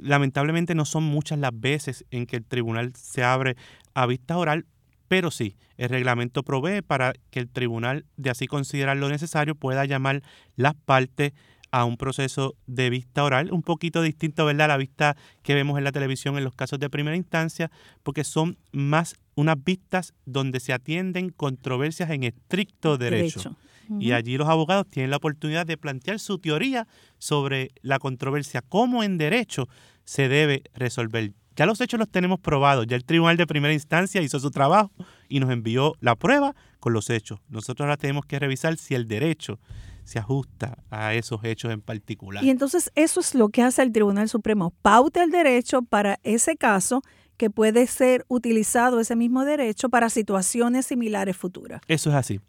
[0.00, 3.56] lamentablemente no son muchas las veces en que el tribunal se abre
[3.94, 4.66] a vista oral,
[5.10, 9.84] pero sí, el reglamento provee para que el tribunal, de así considerar lo necesario, pueda
[9.84, 10.22] llamar
[10.54, 11.32] las partes
[11.72, 15.78] a un proceso de vista oral, un poquito distinto, ¿verdad?, a la vista que vemos
[15.78, 17.72] en la televisión en los casos de primera instancia,
[18.04, 23.56] porque son más unas vistas donde se atienden controversias en estricto derecho.
[23.98, 26.86] Y allí los abogados tienen la oportunidad de plantear su teoría
[27.18, 29.68] sobre la controversia, cómo en derecho
[30.04, 31.32] se debe resolver.
[31.56, 34.90] Ya los hechos los tenemos probados, ya el tribunal de primera instancia hizo su trabajo
[35.28, 37.40] y nos envió la prueba con los hechos.
[37.48, 39.58] Nosotros ahora tenemos que revisar si el derecho
[40.04, 42.42] se ajusta a esos hechos en particular.
[42.42, 46.56] Y entonces eso es lo que hace el Tribunal Supremo, pauta el derecho para ese
[46.56, 47.02] caso
[47.36, 51.80] que puede ser utilizado ese mismo derecho para situaciones similares futuras.
[51.88, 52.40] Eso es así.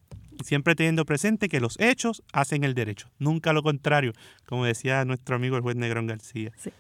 [0.43, 4.13] Siempre teniendo presente que los hechos hacen el derecho, nunca lo contrario,
[4.45, 6.51] como decía nuestro amigo el juez Negrón García.
[6.57, 6.71] Sí.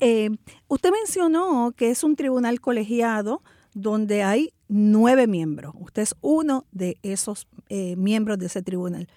[0.00, 0.30] Eh,
[0.68, 3.42] usted mencionó que es un tribunal colegiado
[3.74, 5.74] donde hay nueve miembros.
[5.78, 9.08] Usted es uno de esos eh, miembros de ese tribunal.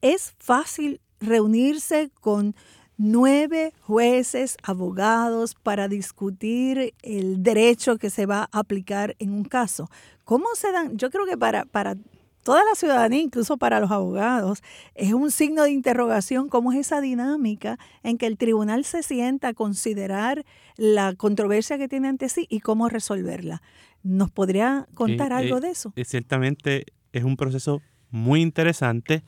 [0.00, 2.54] ¿Es fácil reunirse con
[2.96, 9.90] nueve jueces, abogados para discutir el derecho que se va a aplicar en un caso?
[10.24, 10.96] ¿Cómo se dan?
[10.98, 11.96] Yo creo que para, para
[12.42, 14.62] toda la ciudadanía, incluso para los abogados,
[14.94, 19.48] es un signo de interrogación cómo es esa dinámica en que el tribunal se sienta
[19.48, 20.44] a considerar
[20.76, 23.62] la controversia que tiene ante sí y cómo resolverla.
[24.02, 25.92] ¿Nos podría contar algo eh, de eso?
[26.04, 29.22] Ciertamente es un proceso muy interesante.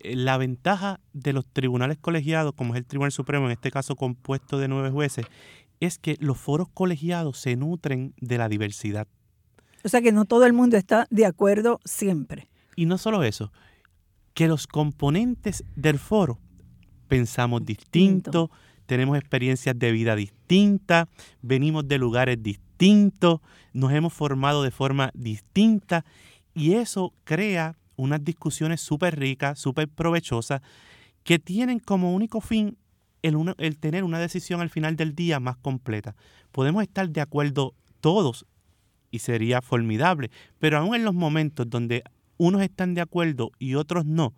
[0.00, 3.96] Eh, la ventaja de los tribunales colegiados, como es el Tribunal Supremo, en este caso
[3.96, 5.26] compuesto de nueve jueces,
[5.80, 9.06] es que los foros colegiados se nutren de la diversidad.
[9.84, 12.48] O sea que no todo el mundo está de acuerdo siempre.
[12.74, 13.52] Y no solo eso,
[14.32, 16.40] que los componentes del foro
[17.06, 18.50] pensamos distinto,
[18.86, 21.06] tenemos experiencias de vida distintas,
[21.42, 23.40] venimos de lugares distintos,
[23.72, 26.04] nos hemos formado de forma distinta
[26.54, 30.62] y eso crea unas discusiones súper ricas, súper provechosas,
[31.22, 32.76] que tienen como único fin
[33.22, 36.16] el, el, tener una decisión al final del día más completa.
[36.52, 38.46] Podemos estar de acuerdo todos
[39.14, 40.32] y sería formidable.
[40.58, 42.02] Pero aún en los momentos donde
[42.36, 44.34] unos están de acuerdo y otros no,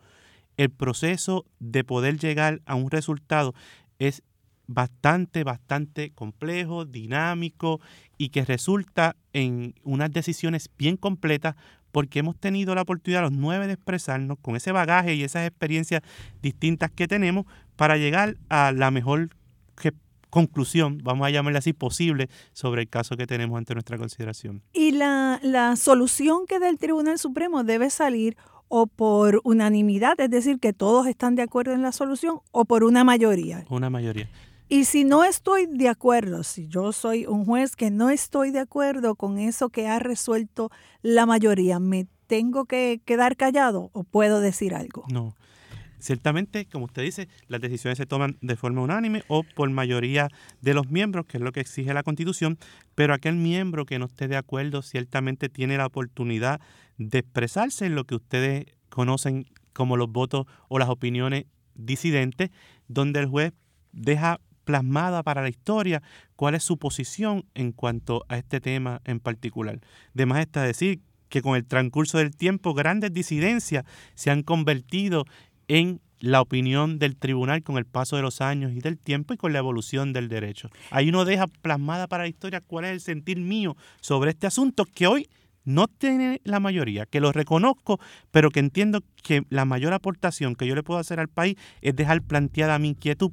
[0.58, 3.54] el proceso de poder llegar a un resultado
[3.98, 4.22] es
[4.66, 7.80] bastante, bastante complejo, dinámico
[8.18, 11.56] y que resulta en unas decisiones bien completas
[11.90, 16.02] porque hemos tenido la oportunidad los nueve de expresarnos con ese bagaje y esas experiencias
[16.42, 19.30] distintas que tenemos para llegar a la mejor
[20.36, 24.62] conclusión, vamos a llamarle así, posible sobre el caso que tenemos ante nuestra consideración.
[24.74, 28.36] Y la, la solución que del Tribunal Supremo debe salir
[28.68, 32.84] o por unanimidad, es decir, que todos están de acuerdo en la solución, o por
[32.84, 33.64] una mayoría.
[33.70, 34.28] Una mayoría.
[34.68, 38.58] Y si no estoy de acuerdo, si yo soy un juez que no estoy de
[38.58, 40.70] acuerdo con eso que ha resuelto
[41.00, 45.04] la mayoría, ¿me tengo que quedar callado o puedo decir algo?
[45.08, 45.34] No.
[45.98, 50.28] Ciertamente, como usted dice, las decisiones se toman de forma unánime o por mayoría
[50.60, 52.58] de los miembros, que es lo que exige la Constitución,
[52.94, 56.60] pero aquel miembro que no esté de acuerdo ciertamente tiene la oportunidad
[56.98, 62.50] de expresarse en lo que ustedes conocen como los votos o las opiniones disidentes,
[62.88, 63.52] donde el juez
[63.92, 66.02] deja plasmada para la historia
[66.34, 69.80] cuál es su posición en cuanto a este tema en particular.
[70.12, 75.24] De más está decir que con el transcurso del tiempo grandes disidencias se han convertido
[75.68, 79.36] en la opinión del tribunal con el paso de los años y del tiempo y
[79.36, 80.70] con la evolución del derecho.
[80.90, 84.86] Ahí uno deja plasmada para la historia cuál es el sentir mío sobre este asunto
[84.86, 85.28] que hoy
[85.64, 88.00] no tiene la mayoría, que lo reconozco,
[88.30, 91.94] pero que entiendo que la mayor aportación que yo le puedo hacer al país es
[91.94, 93.32] dejar planteada mi inquietud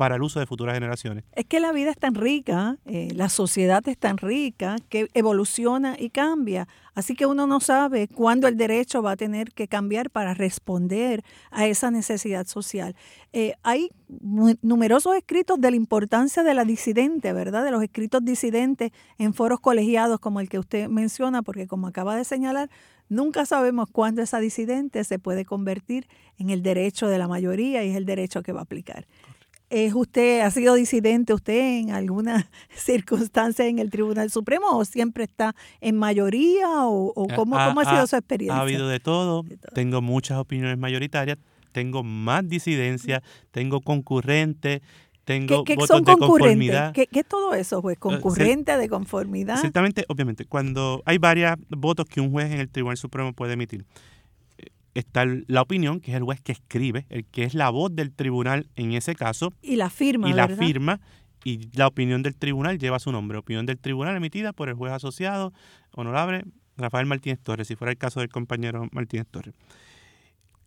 [0.00, 1.24] para el uso de futuras generaciones.
[1.34, 5.94] Es que la vida es tan rica, eh, la sociedad es tan rica que evoluciona
[5.98, 6.68] y cambia.
[6.94, 11.22] Así que uno no sabe cuándo el derecho va a tener que cambiar para responder
[11.50, 12.96] a esa necesidad social.
[13.34, 13.90] Eh, hay
[14.62, 17.62] numerosos escritos de la importancia de la disidente, ¿verdad?
[17.62, 22.16] De los escritos disidentes en foros colegiados como el que usted menciona, porque como acaba
[22.16, 22.70] de señalar,
[23.10, 27.90] nunca sabemos cuándo esa disidente se puede convertir en el derecho de la mayoría y
[27.90, 29.06] es el derecho que va a aplicar.
[29.70, 35.24] ¿Es usted, ha sido disidente usted en alguna circunstancia en el Tribunal Supremo o siempre
[35.24, 38.58] está en mayoría o, cómo, ha, sido su experiencia?
[38.58, 39.44] Ha habido de todo.
[39.72, 41.38] tengo muchas opiniones mayoritarias,
[41.70, 44.82] tengo más disidencia, tengo concurrente,
[45.24, 46.92] tengo ¿Qué, votos son de conformidad.
[46.92, 47.96] ¿Qué, es todo eso, juez?
[47.96, 49.60] Eh, ¿Concurrente, de conformidad?
[49.60, 53.84] Ciertamente, obviamente, cuando hay varios votos que un juez en el Tribunal Supremo puede emitir,
[54.94, 58.12] está la opinión, que es el juez que escribe, el que es la voz del
[58.12, 59.52] tribunal en ese caso.
[59.62, 60.28] Y la firma.
[60.28, 61.00] Y la firma.
[61.44, 63.38] Y la opinión del tribunal lleva su nombre.
[63.38, 65.52] Opinión del tribunal emitida por el juez asociado,
[65.92, 66.44] honorable
[66.76, 69.54] Rafael Martínez Torres, si fuera el caso del compañero Martínez Torres.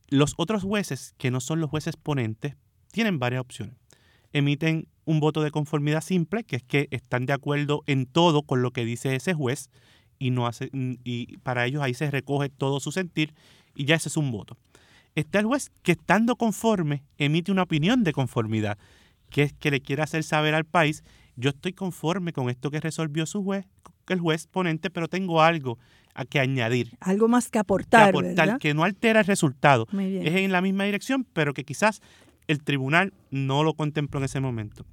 [0.08, 2.56] Los otros jueces, que no son los jueces ponentes,
[2.92, 3.76] tienen varias opciones.
[4.32, 8.62] Emiten un voto de conformidad simple, que es que están de acuerdo en todo con
[8.62, 9.70] lo que dice ese juez
[10.20, 13.34] y no hace y para ellos ahí se recoge todo su sentir
[13.76, 14.58] y ya ese es un voto.
[15.16, 18.78] Está el juez que estando conforme emite una opinión de conformidad,
[19.30, 21.04] que es que le quiere hacer saber al país,
[21.36, 23.66] yo estoy conforme con esto que resolvió su juez,
[24.08, 25.78] el juez ponente, pero tengo algo
[26.14, 26.92] a que añadir.
[27.00, 28.12] Algo más que aportar.
[28.12, 29.88] Que, aportar, que no altera el resultado.
[29.92, 32.02] Es en la misma dirección, pero que quizás
[32.48, 34.86] el tribunal no lo contempló en ese momento.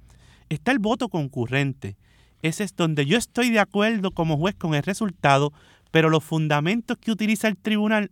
[0.49, 1.97] Está el voto concurrente.
[2.41, 5.53] Ese es donde yo estoy de acuerdo como juez con el resultado,
[5.91, 8.11] pero los fundamentos que utiliza el tribunal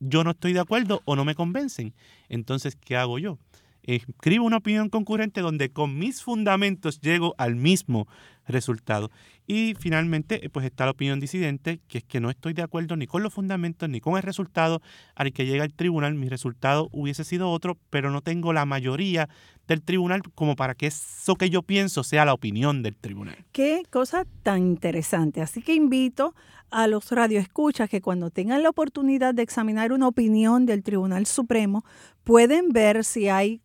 [0.00, 1.94] yo no estoy de acuerdo o no me convencen.
[2.28, 3.38] Entonces, ¿qué hago yo?
[3.82, 8.06] Escribo una opinión concurrente donde con mis fundamentos llego al mismo
[8.48, 9.10] resultado.
[9.46, 12.96] Y finalmente, eh, pues está la opinión disidente, que es que no estoy de acuerdo
[12.96, 14.82] ni con los fundamentos ni con el resultado
[15.14, 16.14] al que llega el tribunal.
[16.14, 19.28] Mi resultado hubiese sido otro, pero no tengo la mayoría
[19.66, 23.36] del tribunal como para que eso que yo pienso sea la opinión del tribunal.
[23.52, 25.42] Qué cosa tan interesante.
[25.42, 26.34] Así que invito
[26.70, 31.84] a los radioescuchas que cuando tengan la oportunidad de examinar una opinión del Tribunal Supremo,
[32.24, 33.60] pueden ver si hay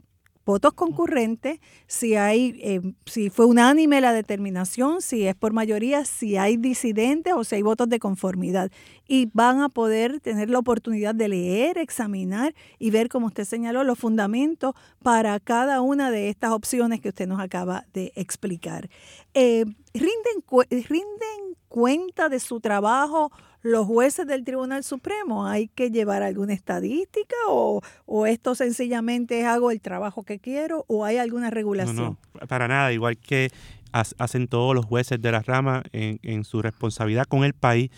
[0.45, 6.37] votos concurrentes, si hay, eh, si fue unánime la determinación, si es por mayoría, si
[6.37, 8.71] hay disidentes o si hay votos de conformidad.
[9.07, 13.83] Y van a poder tener la oportunidad de leer, examinar y ver, como usted señaló,
[13.83, 18.89] los fundamentos para cada una de estas opciones que usted nos acaba de explicar.
[19.33, 23.31] Eh, ¿rinden, ¿Rinden cuenta de su trabajo
[23.63, 25.47] los jueces del Tribunal Supremo?
[25.47, 27.81] ¿Hay que llevar alguna estadística o,
[28.27, 31.95] esto sencillamente es hago el trabajo que quiero o hay alguna regulación?
[31.95, 33.49] No, no, para nada, igual que
[33.91, 37.91] hacen todos los jueces de la rama en, su responsabilidad con el país,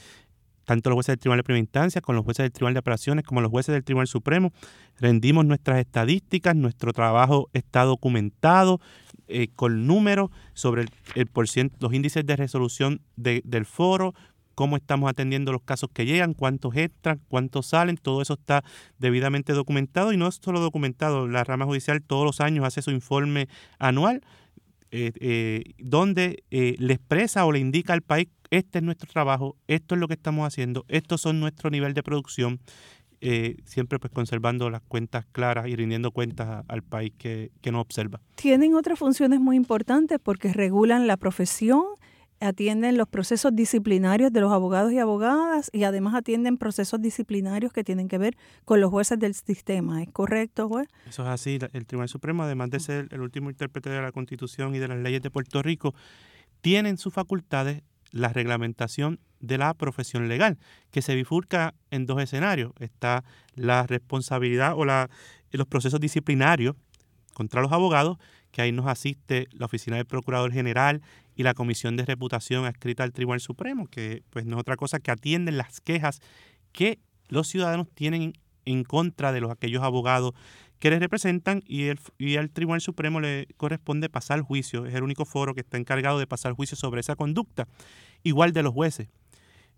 [0.66, 3.26] tanto los jueces del Tribunal de Primera Instancia, con los jueces del Tribunal de Operaciones,
[3.26, 4.52] como los jueces del Tribunal Supremo,
[5.00, 8.82] rendimos nuestras estadísticas, nuestro trabajo está documentado
[9.28, 11.30] eh, con números sobre el, el
[11.80, 14.14] los índices de resolución del foro,
[14.56, 18.64] cómo estamos atendiendo los casos que llegan, cuántos entran, cuántos salen, todo eso está
[18.98, 22.92] debidamente documentado y no es solo documentado, la rama judicial todos los años hace su
[22.92, 23.48] informe
[23.78, 24.22] anual
[24.98, 29.58] eh, eh, donde eh, le expresa o le indica al país, este es nuestro trabajo,
[29.68, 32.62] esto es lo que estamos haciendo, estos son nuestro nivel de producción,
[33.66, 38.22] siempre pues conservando las cuentas claras y rindiendo cuentas al país que, que nos observa.
[38.36, 41.84] Tienen otras funciones muy importantes porque regulan la profesión,
[42.40, 47.84] atienden los procesos disciplinarios de los abogados y abogadas y además atienden procesos disciplinarios que
[47.84, 50.04] tienen que ver con los jueces del sistema.
[50.04, 50.88] ¿Es correcto, juez?
[51.08, 51.60] Eso es así.
[51.74, 54.98] El Tribunal Supremo, además de ser el último intérprete de la Constitución y de las
[54.98, 55.94] leyes de Puerto Rico,
[56.62, 60.58] tiene en sus facultades la reglamentación de la profesión legal,
[60.92, 62.72] que se bifurca en dos escenarios.
[62.80, 63.24] Está
[63.56, 65.10] la responsabilidad o la,
[65.52, 66.76] los procesos disciplinarios
[67.34, 68.18] contra los abogados,
[68.52, 71.02] que ahí nos asiste la Oficina del Procurador General
[71.36, 75.00] y la Comisión de Reputación adscrita al Tribunal Supremo, que pues no es otra cosa
[75.00, 76.22] que atienden las quejas
[76.72, 78.34] que los ciudadanos tienen
[78.66, 80.34] en contra de los aquellos abogados
[80.80, 85.04] que les representan y, el, y al Tribunal Supremo le corresponde pasar juicio, es el
[85.04, 87.68] único foro que está encargado de pasar juicio sobre esa conducta,
[88.24, 89.10] igual de los jueces.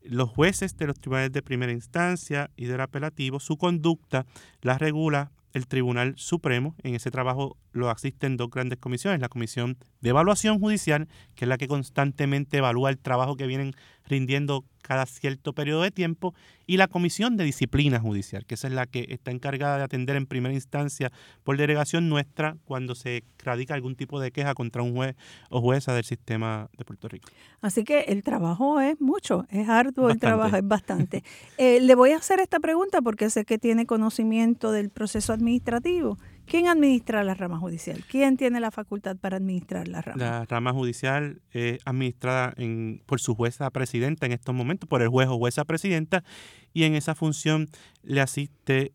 [0.01, 4.25] Los jueces de los tribunales de primera instancia y del apelativo, su conducta
[4.61, 6.75] la regula el Tribunal Supremo.
[6.83, 11.49] En ese trabajo lo asisten dos grandes comisiones, la Comisión de Evaluación Judicial, que es
[11.49, 13.75] la que constantemente evalúa el trabajo que vienen
[14.07, 16.33] rindiendo cada cierto periodo de tiempo,
[16.65, 20.15] y la Comisión de Disciplina Judicial, que esa es la que está encargada de atender
[20.15, 21.11] en primera instancia
[21.43, 25.15] por delegación nuestra cuando se radica algún tipo de queja contra un juez
[25.49, 27.27] o jueza del sistema de Puerto Rico.
[27.61, 31.23] Así que el trabajo es mucho, es arduo el trabajo, es bastante.
[31.57, 36.17] Eh, le voy a hacer esta pregunta porque sé que tiene conocimiento del proceso administrativo.
[36.47, 38.03] ¿Quién administra la rama judicial?
[38.09, 40.23] ¿Quién tiene la facultad para administrar la rama?
[40.23, 45.09] La rama judicial es administrada en, por su jueza presidenta en estos momentos, por el
[45.09, 46.23] juez o jueza presidenta,
[46.73, 47.67] y en esa función
[48.01, 48.93] le asiste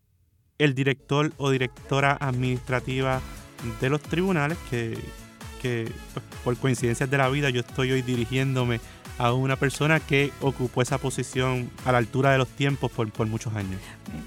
[0.57, 3.21] el director o directora administrativa
[3.81, 4.97] de los tribunales, que,
[5.61, 8.81] que pues, por coincidencias de la vida yo estoy hoy dirigiéndome
[9.19, 13.55] a una persona que ocupó esa posición a la altura de los tiempos por, muchos
[13.55, 13.81] años.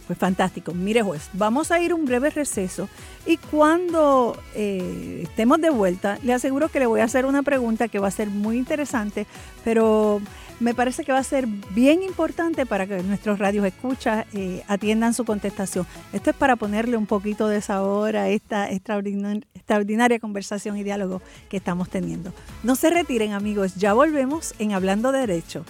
[0.08, 0.74] Pues fantástico.
[0.74, 2.88] Mire juez, vamos a ir un breve receso
[3.26, 7.88] y cuando eh, estemos de vuelta, le aseguro que le voy a hacer una pregunta
[7.88, 9.26] que va a ser muy interesante,
[9.64, 10.22] pero
[10.60, 15.14] me parece que va a ser bien importante para que nuestros radios escuchas eh, atiendan
[15.14, 15.86] su contestación.
[16.14, 21.58] Esto es para ponerle un poquito de sabor a esta extraordinaria conversación y diálogo que
[21.58, 22.34] estamos teniendo.
[22.64, 25.66] No se retiren amigos, ya volvemos en Hablando Derecho.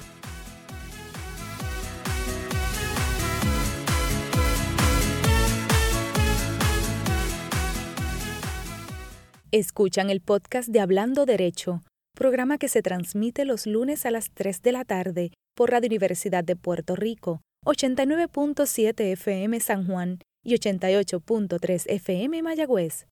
[9.51, 11.81] Escuchan el podcast de Hablando Derecho
[12.15, 16.43] programa que se transmite los lunes a las 3 de la tarde por Radio Universidad
[16.43, 23.05] de Puerto Rico, 89.7 FM San Juan y 88.3 FM Mayagüez.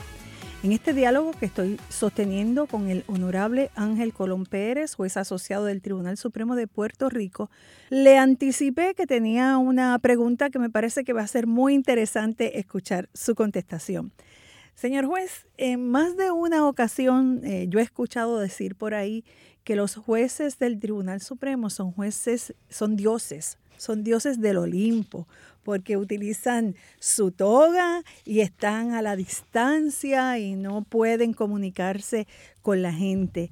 [0.64, 5.82] En este diálogo que estoy sosteniendo con el honorable Ángel Colón Pérez, juez asociado del
[5.82, 7.52] Tribunal Supremo de Puerto Rico,
[7.90, 12.60] le anticipé que tenía una pregunta que me parece que va a ser muy interesante
[12.60, 14.14] escuchar su contestación.
[14.74, 19.26] Señor juez, en más de una ocasión eh, yo he escuchado decir por ahí
[19.64, 25.28] que los jueces del Tribunal Supremo son jueces, son dioses, son dioses del Olimpo,
[25.64, 32.28] porque utilizan su toga y están a la distancia y no pueden comunicarse
[32.62, 33.52] con la gente.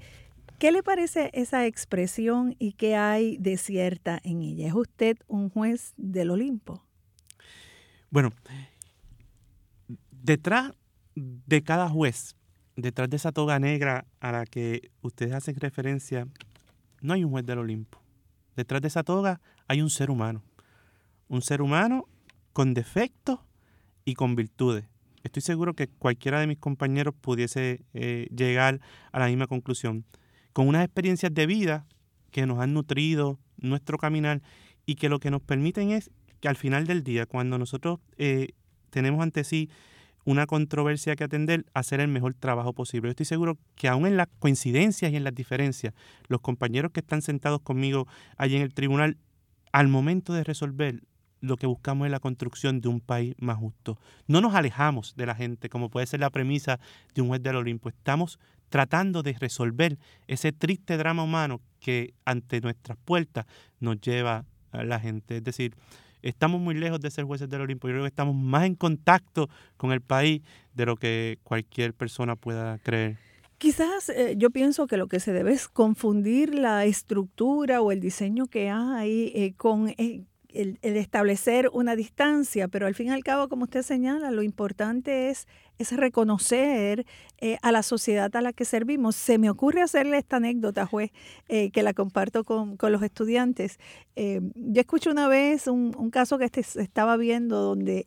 [0.60, 4.68] ¿Qué le parece esa expresión y qué hay de cierta en ella?
[4.68, 6.84] ¿Es usted un juez del Olimpo?
[8.12, 8.32] Bueno,
[10.12, 10.74] detrás
[11.16, 12.36] de cada juez
[12.76, 16.28] detrás de esa toga negra a la que ustedes hacen referencia,
[17.02, 18.02] no hay un juez del Olimpo.
[18.56, 20.44] Detrás de esa toga hay un ser humano.
[21.28, 22.08] Un ser humano
[22.54, 23.40] con defectos
[24.06, 24.86] y con virtudes.
[25.24, 30.06] Estoy seguro que cualquiera de mis compañeros pudiese eh, llegar a la misma conclusión.
[30.54, 31.86] Con unas experiencias de vida
[32.32, 34.42] que nos han nutrido nuestro caminar
[34.86, 36.10] y que lo que nos permiten es
[36.40, 38.50] que al final del día, cuando nosotros eh,
[38.90, 39.70] tenemos ante sí
[40.26, 43.08] una controversia que atender, hacer el mejor trabajo posible.
[43.08, 45.94] Yo estoy seguro que aún en las coincidencias y en las diferencias,
[46.28, 48.08] los compañeros que están sentados conmigo
[48.38, 49.18] allí en el tribunal,
[49.72, 51.02] al momento de resolver,
[51.42, 54.00] lo que buscamos es la construcción de un país más justo.
[54.28, 56.80] No nos alejamos de la gente, como puede ser la premisa
[57.16, 57.90] de un juez del Olimpo.
[57.90, 59.98] Estamos tratando de resolver
[60.28, 63.46] ese triste drama humano que ante nuestras puertas
[63.80, 65.38] nos lleva a la gente.
[65.38, 65.76] Es decir,
[66.22, 67.88] estamos muy lejos de ser jueces del Olimpo.
[67.88, 70.42] Yo creo que estamos más en contacto con el país
[70.74, 73.18] de lo que cualquier persona pueda creer.
[73.58, 78.00] Quizás eh, yo pienso que lo que se debe es confundir la estructura o el
[78.00, 80.24] diseño que hay eh, con eh,
[80.54, 85.30] el, establecer una distancia, pero al fin y al cabo, como usted señala, lo importante
[85.30, 85.48] es,
[85.78, 87.06] es reconocer
[87.40, 89.16] eh, a la sociedad a la que servimos.
[89.16, 91.12] Se me ocurre hacerle esta anécdota, juez,
[91.50, 93.80] eh, que la comparto con, los estudiantes.
[94.16, 98.06] Eh, yo escuché una vez un, caso que este, se estaba viendo donde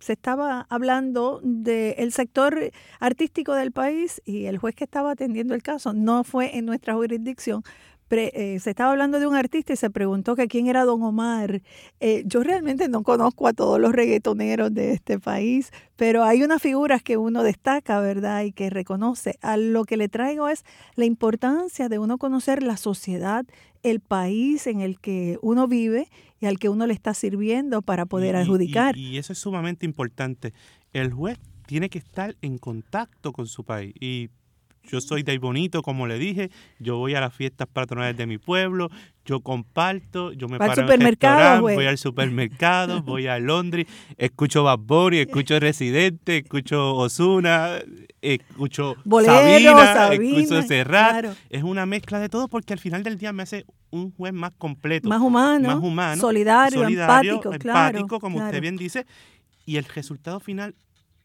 [0.00, 2.70] se estaba hablando del sector
[3.00, 6.94] artístico del país y el juez que estaba atendiendo el caso no fue en nuestra
[6.94, 7.62] jurisdicción,
[8.18, 11.62] eh, se estaba hablando de un artista y se preguntó que quién era Don Omar.
[12.00, 16.60] Eh, yo realmente no conozco a todos los reggaetoneros de este país, pero hay unas
[16.60, 18.42] figuras que uno destaca, ¿verdad?
[18.42, 19.38] Y que reconoce.
[19.40, 23.44] A lo que le traigo es la importancia de uno conocer la sociedad,
[23.82, 26.08] el país en el que uno vive
[26.40, 28.96] y al que uno le está sirviendo para poder adjudicar.
[28.96, 30.52] y eso es sumamente importante.
[30.92, 34.28] El juez tiene que estar en contacto con su país y
[34.84, 38.26] yo soy de ahí bonito, como le dije, yo voy a las fiestas patronales de
[38.26, 38.90] mi pueblo,
[39.24, 44.78] yo comparto, yo me paro al supermercado, voy al supermercado, voy a Londres, escucho Bad
[44.78, 47.78] Bunny, escucho Residente, escucho Osuna,
[48.20, 51.36] escucho Sabina, escucho Serrat.
[51.50, 54.52] Es una mezcla de todo porque al final del día me hace un juez más
[54.58, 55.08] completo.
[55.08, 55.68] Más humano.
[55.68, 56.20] Más humano.
[56.20, 59.06] Solidario, empático, empático como usted bien dice.
[59.64, 60.74] Y el resultado final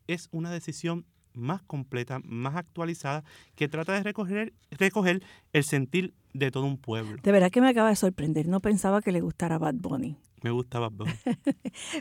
[0.06, 1.06] es una decisión
[1.38, 3.24] más completa, más actualizada,
[3.56, 5.24] que trata de recoger, recoger
[5.54, 7.18] el sentir de todo un pueblo.
[7.24, 8.48] De verdad que me acaba de sorprender.
[8.48, 10.18] No pensaba que le gustara Bad Bunny.
[10.44, 11.14] Me gusta Bad Bunny.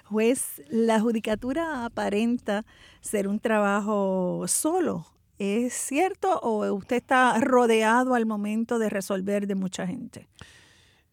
[0.04, 2.64] Juez, la judicatura aparenta
[3.00, 5.06] ser un trabajo solo.
[5.38, 10.28] ¿Es cierto o usted está rodeado al momento de resolver de mucha gente?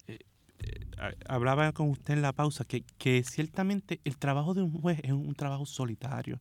[0.06, 0.18] Eh,
[0.62, 5.00] eh, hablaba con usted en la pausa que, que ciertamente el trabajo de un juez
[5.02, 6.40] es un trabajo solitario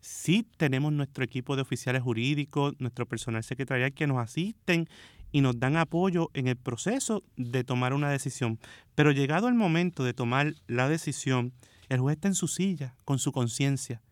[0.00, 4.88] sí tenemos nuestro equipo de oficiales jurídicos, nuestro personal secretarial que nos asisten
[5.32, 8.58] y nos dan apoyo en el proceso de tomar una decisión.
[8.94, 11.52] Pero llegado el momento de tomar la decisión,
[11.88, 14.02] el juez está en su silla, con su conciencia.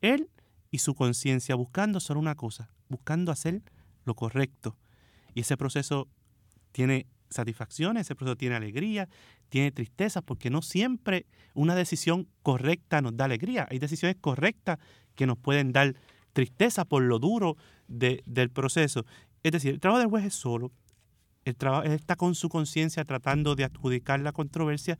[0.00, 0.28] Él
[0.70, 3.62] y su conciencia buscando solo una cosa, buscando hacer
[4.04, 4.76] lo correcto.
[5.34, 6.08] Y ese proceso
[6.72, 9.08] tiene satisfacción, ese proceso tiene alegría,
[9.48, 13.66] tiene tristeza, porque no siempre una decisión correcta nos da alegría.
[13.70, 14.78] Hay decisiones correctas
[15.16, 15.94] que nos pueden dar
[16.32, 17.56] tristeza por lo duro
[17.88, 19.04] del proceso.
[19.42, 20.70] Es decir, el trabajo del juez es solo,
[21.44, 24.98] el trabajo, está con su conciencia tratando de adjudicar la controversia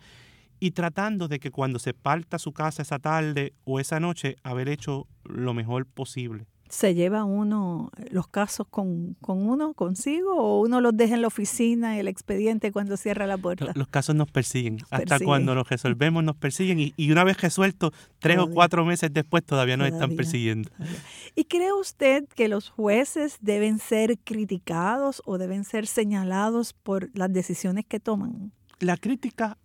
[0.58, 4.68] y tratando de que cuando se parta su casa esa tarde o esa noche, haber
[4.68, 10.96] hecho lo mejor posible se lleva uno los casos con, uno consigo o uno los
[10.96, 13.72] deja en la oficina el expediente cuando cierra la puerta?
[13.74, 14.78] Los, casos nos persiguen.
[14.90, 19.12] Hasta cuando los resolvemos nos persiguen y, y una vez resuelto, tres o cuatro meses
[19.12, 20.70] después todavía nos están persiguiendo.
[21.34, 27.32] ¿Y cree usted que los jueces deben ser criticados o deben ser señalados por las
[27.32, 28.52] decisiones que toman?
[28.80, 29.58] La crítica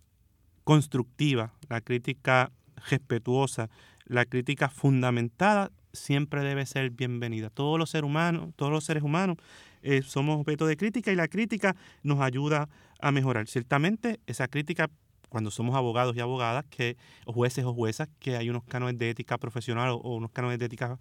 [0.64, 2.52] constructiva, la crítica
[2.88, 3.68] respetuosa,
[4.04, 7.50] la crítica fundamentada siempre debe ser bienvenida.
[7.50, 9.36] Todos los seres humanos, todos los seres humanos
[9.82, 12.68] eh, somos objeto de crítica y la crítica nos ayuda
[13.00, 13.48] a mejorar.
[13.48, 14.88] Ciertamente esa crítica
[15.32, 19.08] cuando somos abogados y abogadas, que, o jueces o juezas, que hay unos cánones de
[19.08, 20.98] ética profesional o, unos cánones de ética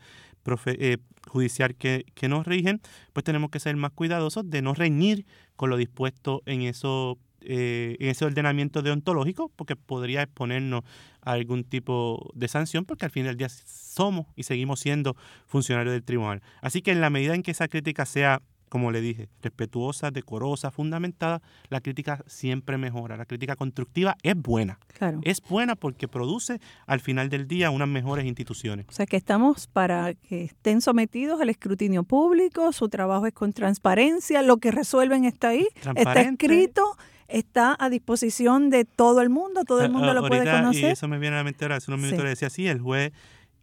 [0.67, 2.79] eh, judicial que, que, nos rigen,
[3.11, 5.25] pues tenemos que ser más cuidadosos de no reñir
[5.57, 10.83] con lo dispuesto en eso eh, en ese ordenamiento deontológico, porque podría exponernos
[11.21, 15.15] a algún tipo de sanción, porque al fin del día somos y seguimos siendo
[15.47, 16.41] funcionarios del tribunal.
[16.61, 20.71] Así que en la medida en que esa crítica sea, como le dije, respetuosa, decorosa,
[20.71, 23.17] fundamentada, la crítica siempre mejora.
[23.17, 24.79] La crítica constructiva es buena.
[24.97, 25.19] Claro.
[25.23, 28.85] Es buena porque produce al final del día unas mejores instituciones.
[28.87, 33.51] O sea que estamos para que estén sometidos al escrutinio público, su trabajo es con
[33.51, 36.97] transparencia, lo que resuelven está ahí, está escrito
[37.31, 40.83] está a disposición de todo el mundo, todo el ah, mundo lo puede conocer.
[40.83, 42.79] Y eso me viene a la mente ahora, hace unos minutos le decía, sí, el
[42.79, 43.11] juez,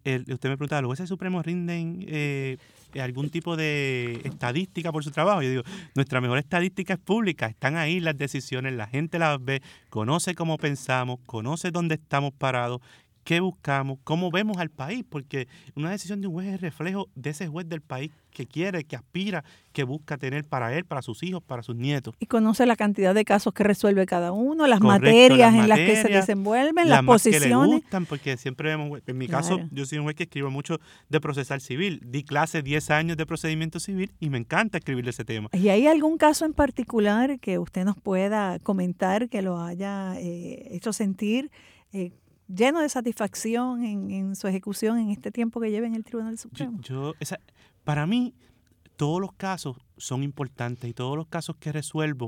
[0.04, 2.56] usted me preguntaba, ¿los jueces supremos rinden eh,
[3.00, 5.42] algún tipo de estadística por su trabajo?
[5.42, 5.62] Yo digo,
[5.94, 10.56] nuestra mejor estadística es pública, están ahí las decisiones, la gente las ve, conoce cómo
[10.56, 12.80] pensamos, conoce dónde estamos parados
[13.28, 17.28] qué buscamos, cómo vemos al país, porque una decisión de un juez es reflejo de
[17.28, 21.24] ese juez del país que quiere, que aspira, que busca tener para él, para sus
[21.24, 22.14] hijos, para sus nietos.
[22.20, 25.96] Y conoce la cantidad de casos que resuelve cada uno, las materias en las que
[25.96, 27.42] se desenvuelven, las, posiciones.
[27.42, 30.52] que le gustan, porque siempre vemos, en mi caso, yo soy un juez que escribo
[30.52, 30.78] mucho
[31.08, 32.00] de procesal civil.
[32.06, 35.48] Di clase 10 años de procedimiento civil y me encanta escribir ese tema.
[35.52, 40.68] ¿Y hay algún caso en particular que usted nos pueda comentar que lo haya eh,
[40.70, 41.50] hecho sentir?
[41.92, 42.12] Eh,
[42.48, 46.80] lleno de satisfacción en, su ejecución en este tiempo que lleva en el Tribunal Supremo.
[46.80, 47.14] Yo,
[47.88, 48.34] para mí,
[48.96, 52.26] todos los casos son importantes y todos los casos que resuelvo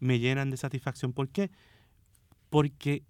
[0.00, 1.12] me llenan de satisfacción.
[1.12, 1.50] ¿Por qué?
[2.48, 3.02] Porque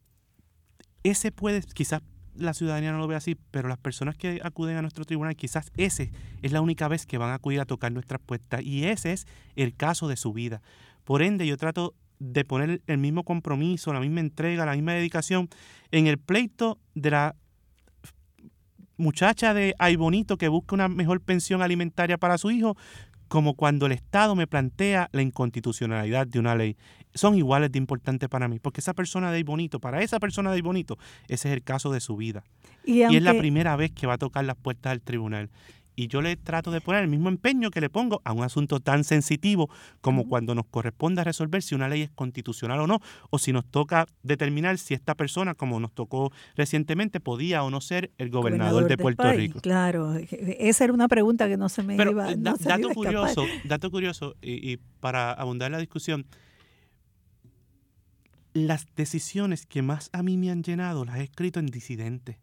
[1.05, 2.03] ese puede, quizás
[2.35, 5.71] la ciudadanía no lo ve así, pero las personas que acuden a nuestro tribunal, quizás
[5.77, 6.11] ese
[6.43, 9.29] es la única vez que van a acudir a tocar nuestras puertas y ese es
[9.55, 10.63] el caso de su vida.
[11.05, 15.49] Por ende, yo trato de poner el mismo compromiso, la misma entrega, la misma dedicación
[15.93, 17.37] en el pleito de la
[18.97, 22.77] muchacha de Ay Bonito que busca una mejor pensión alimentaria para su hijo,
[23.29, 26.77] como cuando el Estado me plantea la inconstitucionalidad de una ley.
[27.15, 30.51] Son iguales de importantes para mí, porque esa persona de Ay Bonito, para esa persona
[30.51, 32.45] de Ay Bonito, ese es el caso de su vida.
[32.85, 35.51] Y, es la primera vez que va a tocar las puertas del tribunal.
[35.97, 38.81] Y yo le trato de poner el mismo empeño que le pongo a un asunto
[38.81, 39.71] tan sensitivo
[40.01, 43.65] como cuando nos corresponde resolver si una ley es constitucional o no, o si nos
[43.65, 48.89] toca determinar si esta persona, como nos tocó recientemente, podía o no ser el gobernador,
[48.89, 49.61] de Puerto Rico.
[49.61, 54.35] Claro, esa era una pregunta que no se me iba, a dato, curioso, dato curioso,
[54.43, 56.27] y, y para abundar la discusión,
[58.53, 62.39] las decisiones que más a mí me han llenado las he escrito en disidente.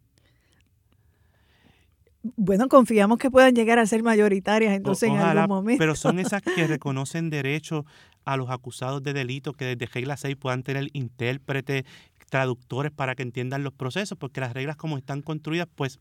[2.23, 5.79] Bueno, confiamos que puedan llegar a ser mayoritarias entonces en algún momento.
[5.79, 7.85] Pero son esas que reconocen derechos
[8.25, 11.85] a los acusados de delito, que desde regla 6 puedan tener intérpretes,
[12.29, 15.99] traductores para que entiendan los procesos, porque las reglas como están construidas, pues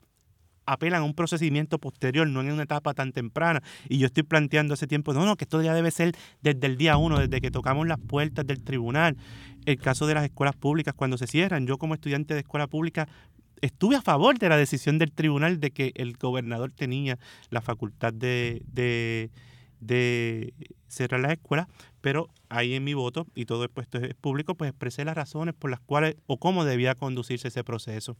[0.66, 3.60] apelan a un procedimiento posterior, no en una etapa tan temprana.
[3.88, 6.12] Y yo estoy planteando hace tiempo, no, no, que esto ya debe ser
[6.42, 9.16] desde el día uno, desde que tocamos las puertas del tribunal.
[9.66, 13.08] El caso de las escuelas públicas cuando se cierran, yo como estudiante de escuela pública
[13.60, 17.18] estuve a favor de la decisión del tribunal de que el gobernador tenía
[17.50, 19.30] la facultad de,
[20.88, 21.66] cerrar las escuelas,
[22.00, 25.54] pero ahí en mi voto, y todo el puesto es público, pues expresé las razones
[25.54, 28.16] por las cuales o cómo debía conducirse ese proceso.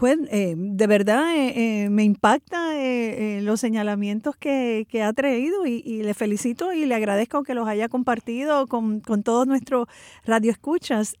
[0.00, 2.72] Pues, de verdad eh, me impacta
[3.40, 8.66] los señalamientos que, ha traído y, le felicito y le agradezco que los haya compartido
[8.66, 9.86] con, con todos nuestros
[10.24, 11.16] radioescuchas.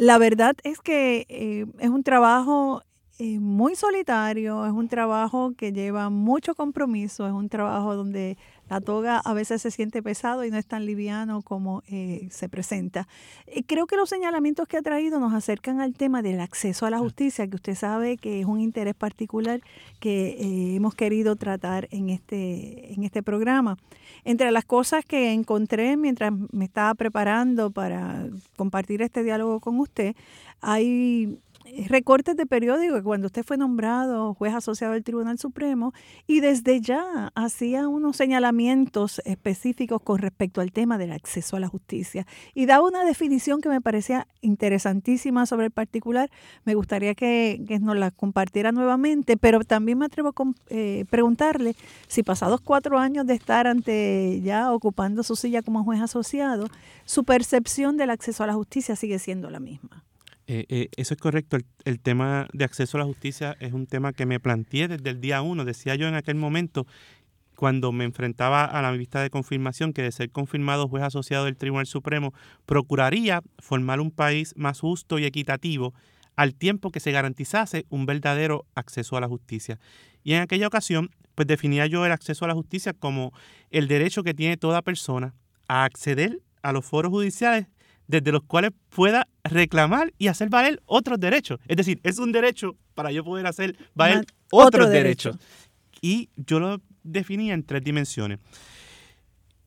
[0.00, 2.82] La verdad es que eh, es un trabajo
[3.18, 8.38] eh, muy solitario, es un trabajo que lleva mucho compromiso, es un trabajo donde
[8.68, 12.48] la toga a veces se siente pesado y no es tan liviano como eh, se
[12.48, 13.08] presenta.
[13.66, 16.98] creo que los señalamientos que ha traído nos acercan al tema del acceso a la
[16.98, 19.60] justicia, que usted sabe que es un interés particular
[20.00, 23.76] que hemos querido tratar en este, en este programa.
[24.24, 30.14] Entre las cosas que encontré mientras me estaba preparando para compartir este diálogo con usted,
[30.60, 31.38] hay
[31.88, 35.92] recortes de periódico cuando usted fue nombrado juez asociado del Tribunal Supremo
[36.26, 41.68] y desde ya hacía unos señalamientos específicos con respecto al tema del acceso a la
[41.68, 46.30] justicia y daba una definición que me parecía interesantísima sobre el particular.
[46.64, 50.32] Me gustaría que, nos la compartiera nuevamente, pero también me atrevo a
[50.68, 56.00] eh, preguntarle si pasados cuatro años de estar ante ya ocupando su silla como juez
[56.00, 56.68] asociado,
[57.04, 60.07] su percepción del acceso a la justicia sigue siendo la misma.
[60.50, 61.58] Eh, eh, eso es correcto.
[61.84, 65.20] El, tema de acceso a la justicia es un tema que me planteé desde el
[65.20, 65.66] día uno.
[65.66, 66.86] Decía yo en aquel momento,
[67.54, 71.58] cuando me enfrentaba a la vista de confirmación, que de ser confirmado juez asociado del
[71.58, 72.32] Tribunal Supremo,
[72.64, 75.92] procuraría formar un país más justo y equitativo
[76.34, 79.78] al tiempo que se garantizase un verdadero acceso a la justicia.
[80.24, 83.34] Y en aquella ocasión, pues definía yo el acceso a la justicia como
[83.70, 85.34] el derecho que tiene toda persona
[85.68, 87.66] a acceder a los foros judiciales
[88.08, 91.60] desde los cuales pueda reclamar y hacer valer otros derechos.
[91.68, 95.36] Es decir, es un derecho para yo poder hacer valer otros derechos.
[96.00, 98.40] Y yo lo definía en tres dimensiones.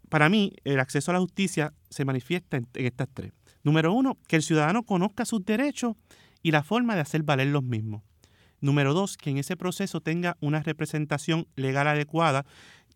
[0.10, 3.32] Para mí, el acceso a la justicia se manifiesta en, estas tres.
[3.64, 5.96] Número uno, que el ciudadano conozca sus derechos
[6.42, 8.02] y la forma de hacer valer los mismos.
[8.60, 12.46] Número dos, que en ese proceso tenga una representación legal adecuada,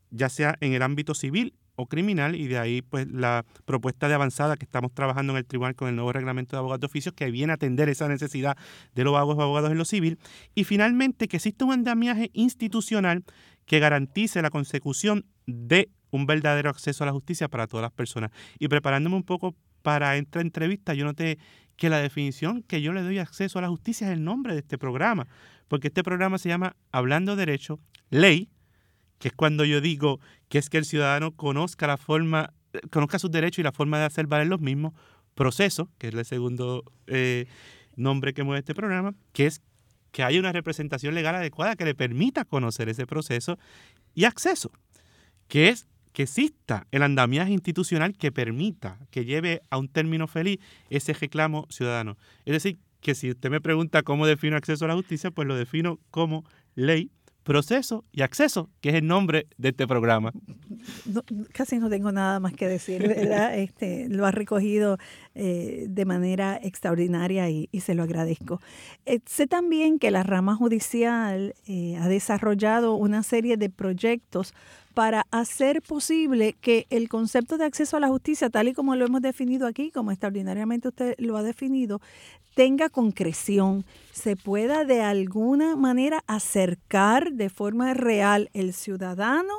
[0.09, 4.13] ya sea en el ámbito civil o criminal y de ahí pues la propuesta de
[4.13, 7.13] avanzada que estamos trabajando en el tribunal con el nuevo reglamento de abogados de oficios
[7.13, 8.57] que viene a atender esa necesidad
[8.93, 10.19] de los abogados en lo civil
[10.53, 13.23] y finalmente que exista un andamiaje institucional
[13.65, 18.31] que garantice la consecución de un verdadero acceso a la justicia para todas las personas.
[18.59, 21.37] Y preparándome un poco para esta entrevista, yo noté
[21.75, 24.59] que la definición que yo le doy acceso a la justicia es el nombre de
[24.59, 25.27] este programa,
[25.67, 28.49] porque este programa se llama Hablando Derecho, Ley,
[29.19, 32.53] que es cuando yo digo que es que el ciudadano conozca la forma,
[32.91, 34.93] conozca sus derechos y la forma de hacer valer los mismos,
[35.35, 37.45] proceso, que es el segundo eh,
[37.95, 39.61] nombre que mueve este programa, que es
[40.11, 43.59] que haya una representación legal adecuada que le permita conocer ese proceso
[44.13, 44.71] y acceso,
[45.49, 50.59] que es que exista el andamiaje institucional que permita, que lleve a un término feliz
[50.89, 52.17] ese reclamo ciudadano.
[52.45, 55.55] Es decir, que si usted me pregunta cómo defino acceso a la justicia, pues lo
[55.55, 56.45] defino como
[56.75, 57.11] ley
[57.45, 60.33] proceso y acceso, que es el nombre de este programa.
[61.53, 63.57] casi no tengo nada más que decir, ¿verdad?
[63.65, 64.97] Este, lo ha recogido
[65.35, 68.59] eh, de manera extraordinaria y, se lo agradezco.
[69.05, 74.53] Eh, sé también que la rama judicial eh, ha desarrollado una serie de proyectos
[74.95, 79.05] para hacer posible que el concepto de acceso a la justicia, tal y como lo
[79.05, 82.01] hemos definido aquí, como extraordinariamente usted lo ha definido,
[82.55, 89.53] tenga concreción, se pueda de alguna manera acercar de forma real el ciudadano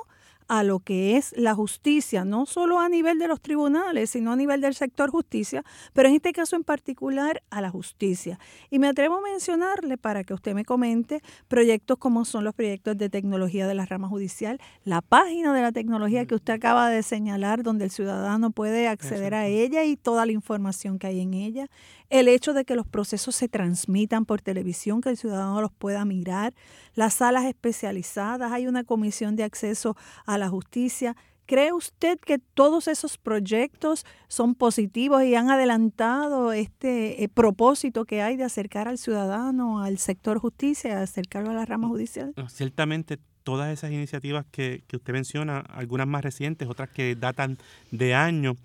[0.49, 4.37] a lo que es la justicia, no solo a nivel de los tribunales, sino a
[4.37, 8.39] nivel del sector justicia, pero en este caso en particular a la justicia.
[8.71, 12.97] Y me atrevo a mencionarle para que usted me comente proyectos como son los proyectos
[12.97, 17.03] de tecnología de la rama judicial, la página de la tecnología que usted acaba de
[17.03, 21.35] señalar, donde el ciudadano puede acceder a ella y toda la información que hay en
[21.35, 21.69] ella,
[22.11, 26.05] el hecho de que los procesos se transmitan por televisión, que el ciudadano los pueda
[26.05, 26.55] mirar,
[26.95, 31.17] las salas especializadas, hay una comisión de acceso a la justicia.
[31.47, 38.21] ¿Cree usted que todos esos proyectos son positivos y han adelantado este eh, propósito que
[38.21, 42.35] hay de acercar al ciudadano al sector justicia, acercarlo a la rama judicial?
[42.49, 47.59] Ciertamente todas esas iniciativas que, que usted menciona, algunas más recientes, otras que datan
[47.93, 48.57] de años,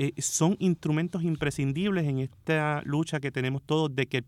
[0.00, 4.22] eh, son instrumentos imprescindibles en esta lucha que tenemos todos de que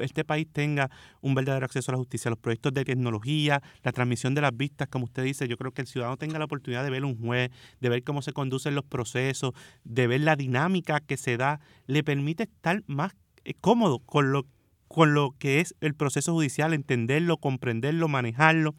[0.00, 0.90] este país tenga
[1.22, 4.88] un verdadero acceso a la justicia, los proyectos de tecnología, la transmisión de las vistas,
[4.88, 7.50] como usted dice, yo creo que el ciudadano tenga la oportunidad de ver un juez,
[7.80, 9.54] de ver cómo se conducen los procesos,
[9.84, 13.14] de ver la dinámica que se da, le permite estar más
[13.44, 14.44] eh, cómodo con lo,
[14.86, 18.74] con lo que es el proceso judicial, entenderlo, comprenderlo, manejarlo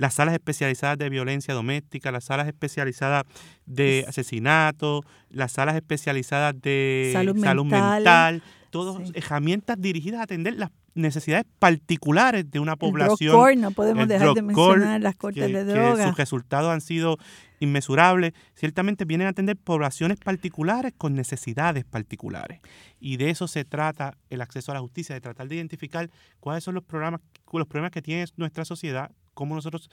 [0.00, 3.24] las salas especializadas de violencia doméstica, las salas especializadas
[3.66, 7.36] de asesinato, las salas especializadas de salud
[7.66, 13.60] mental, todas herramientas dirigidas a atender las necesidades particulares de una población.
[13.60, 16.06] no podemos dejar de mencionar las cortes de droga.
[16.06, 17.18] sus resultados han sido
[17.58, 18.32] inmesurables.
[18.54, 22.60] Ciertamente vienen a atender poblaciones particulares con necesidades particulares.
[23.00, 26.08] Y de eso se trata el acceso a la justicia, de tratar de identificar
[26.40, 27.20] cuáles son los programas,
[27.52, 29.90] los problemas que tiene nuestra sociedad, cómo nosotros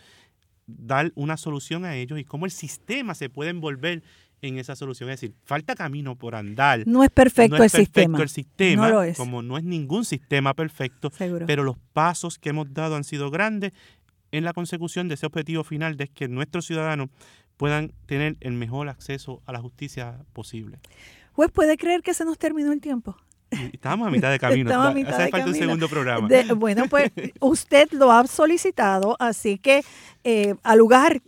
[0.67, 4.03] dar una solución a ellos y cómo el sistema se puede envolver
[4.41, 5.09] en esa solución.
[5.09, 6.83] Es decir, falta camino por andar.
[6.85, 8.21] No es perfecto, el, sistema.
[8.21, 8.91] el sistema.
[9.15, 11.11] Como no es ningún sistema perfecto,
[11.45, 13.71] pero los pasos que hemos dado han sido grandes
[14.31, 17.09] en la consecución de ese objetivo final de que nuestros ciudadanos
[17.55, 20.79] puedan tener el mejor acceso a la justicia posible.
[21.33, 23.17] Pues puede creer que se nos terminó el tiempo.
[23.49, 24.69] Estábamos a mitad de camino.
[24.69, 26.27] Estamos a mitad Hace falta un segundo programa.
[26.55, 29.83] bueno, pues usted lo ha solicitado, así que
[30.23, 31.21] eh, al lugar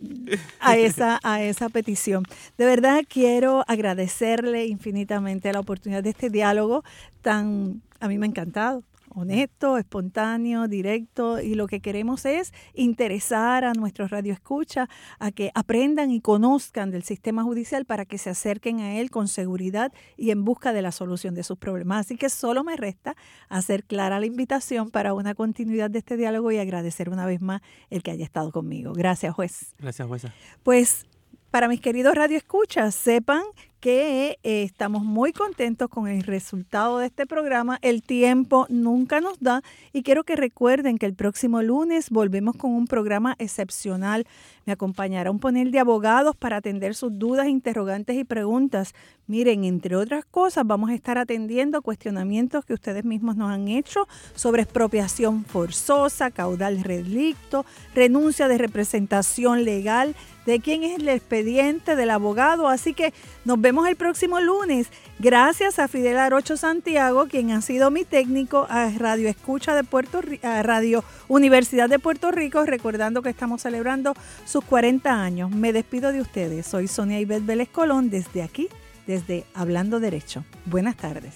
[0.60, 2.24] a esa, a esa petición.
[2.58, 6.84] De verdad quiero agradecerle infinitamente la oportunidad de este diálogo
[7.22, 8.82] tan, a mí me ha encantado
[9.14, 14.88] honesto, espontáneo, directo y lo que queremos es interesar a nuestros radioescuchas
[15.18, 19.28] a que aprendan y conozcan del sistema judicial para que se acerquen a él con
[19.28, 22.06] seguridad y en busca de la solución de sus problemas.
[22.06, 23.16] Así que solo me resta
[23.48, 27.60] hacer clara la invitación para una continuidad de este diálogo y agradecer una vez más
[27.90, 28.92] el que haya estado conmigo.
[28.92, 29.74] Gracias, juez.
[29.78, 30.34] Gracias, jueza.
[30.62, 31.06] Pues
[31.50, 33.42] para mis queridos radioescuchas, sepan
[33.80, 37.78] que eh, estamos muy contentos con el resultado de este programa.
[37.80, 39.62] El tiempo nunca nos da
[39.92, 44.26] y quiero que recuerden que el próximo lunes volvemos con un programa excepcional.
[44.66, 48.94] Me acompañará un panel de abogados para atender sus dudas, interrogantes y preguntas.
[49.26, 54.06] Miren, entre otras cosas, vamos a estar atendiendo cuestionamientos que ustedes mismos nos han hecho
[54.34, 57.64] sobre expropiación forzosa, caudal relicto,
[57.94, 60.14] renuncia de representación legal,
[60.46, 62.66] de quién es el expediente del abogado.
[62.66, 63.14] Así que
[63.44, 64.88] nos vemos el próximo lunes.
[65.20, 70.20] Gracias a Fidel Arocho Santiago, quien ha sido mi técnico a Radio Escucha de Puerto
[70.42, 74.14] a Radio Universidad de Puerto Rico, recordando que estamos celebrando
[74.44, 75.50] sus 40 años.
[75.52, 76.66] Me despido de ustedes.
[76.66, 78.68] Soy Sonia Ivette Vélez Colón desde aquí,
[79.06, 80.44] desde Hablando Derecho.
[80.66, 81.34] Buenas tardes.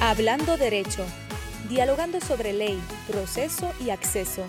[0.00, 1.04] Hablando Derecho
[1.68, 4.44] dialogando sobre ley, proceso y acceso.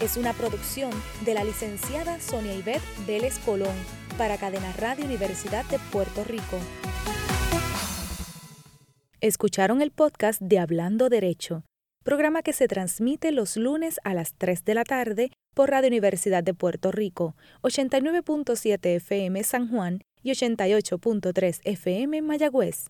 [0.00, 0.90] Es una producción
[1.26, 3.74] de la licenciada Sonia Ivette Vélez Colón
[4.16, 6.58] para Cadena Radio Universidad de Puerto Rico.
[9.20, 11.64] Escucharon el podcast de Hablando Derecho,
[12.02, 16.42] programa que se transmite los lunes a las 3 de la tarde por Radio Universidad
[16.42, 22.88] de Puerto Rico, 89.7 FM San Juan y 88.3 FM Mayagüez.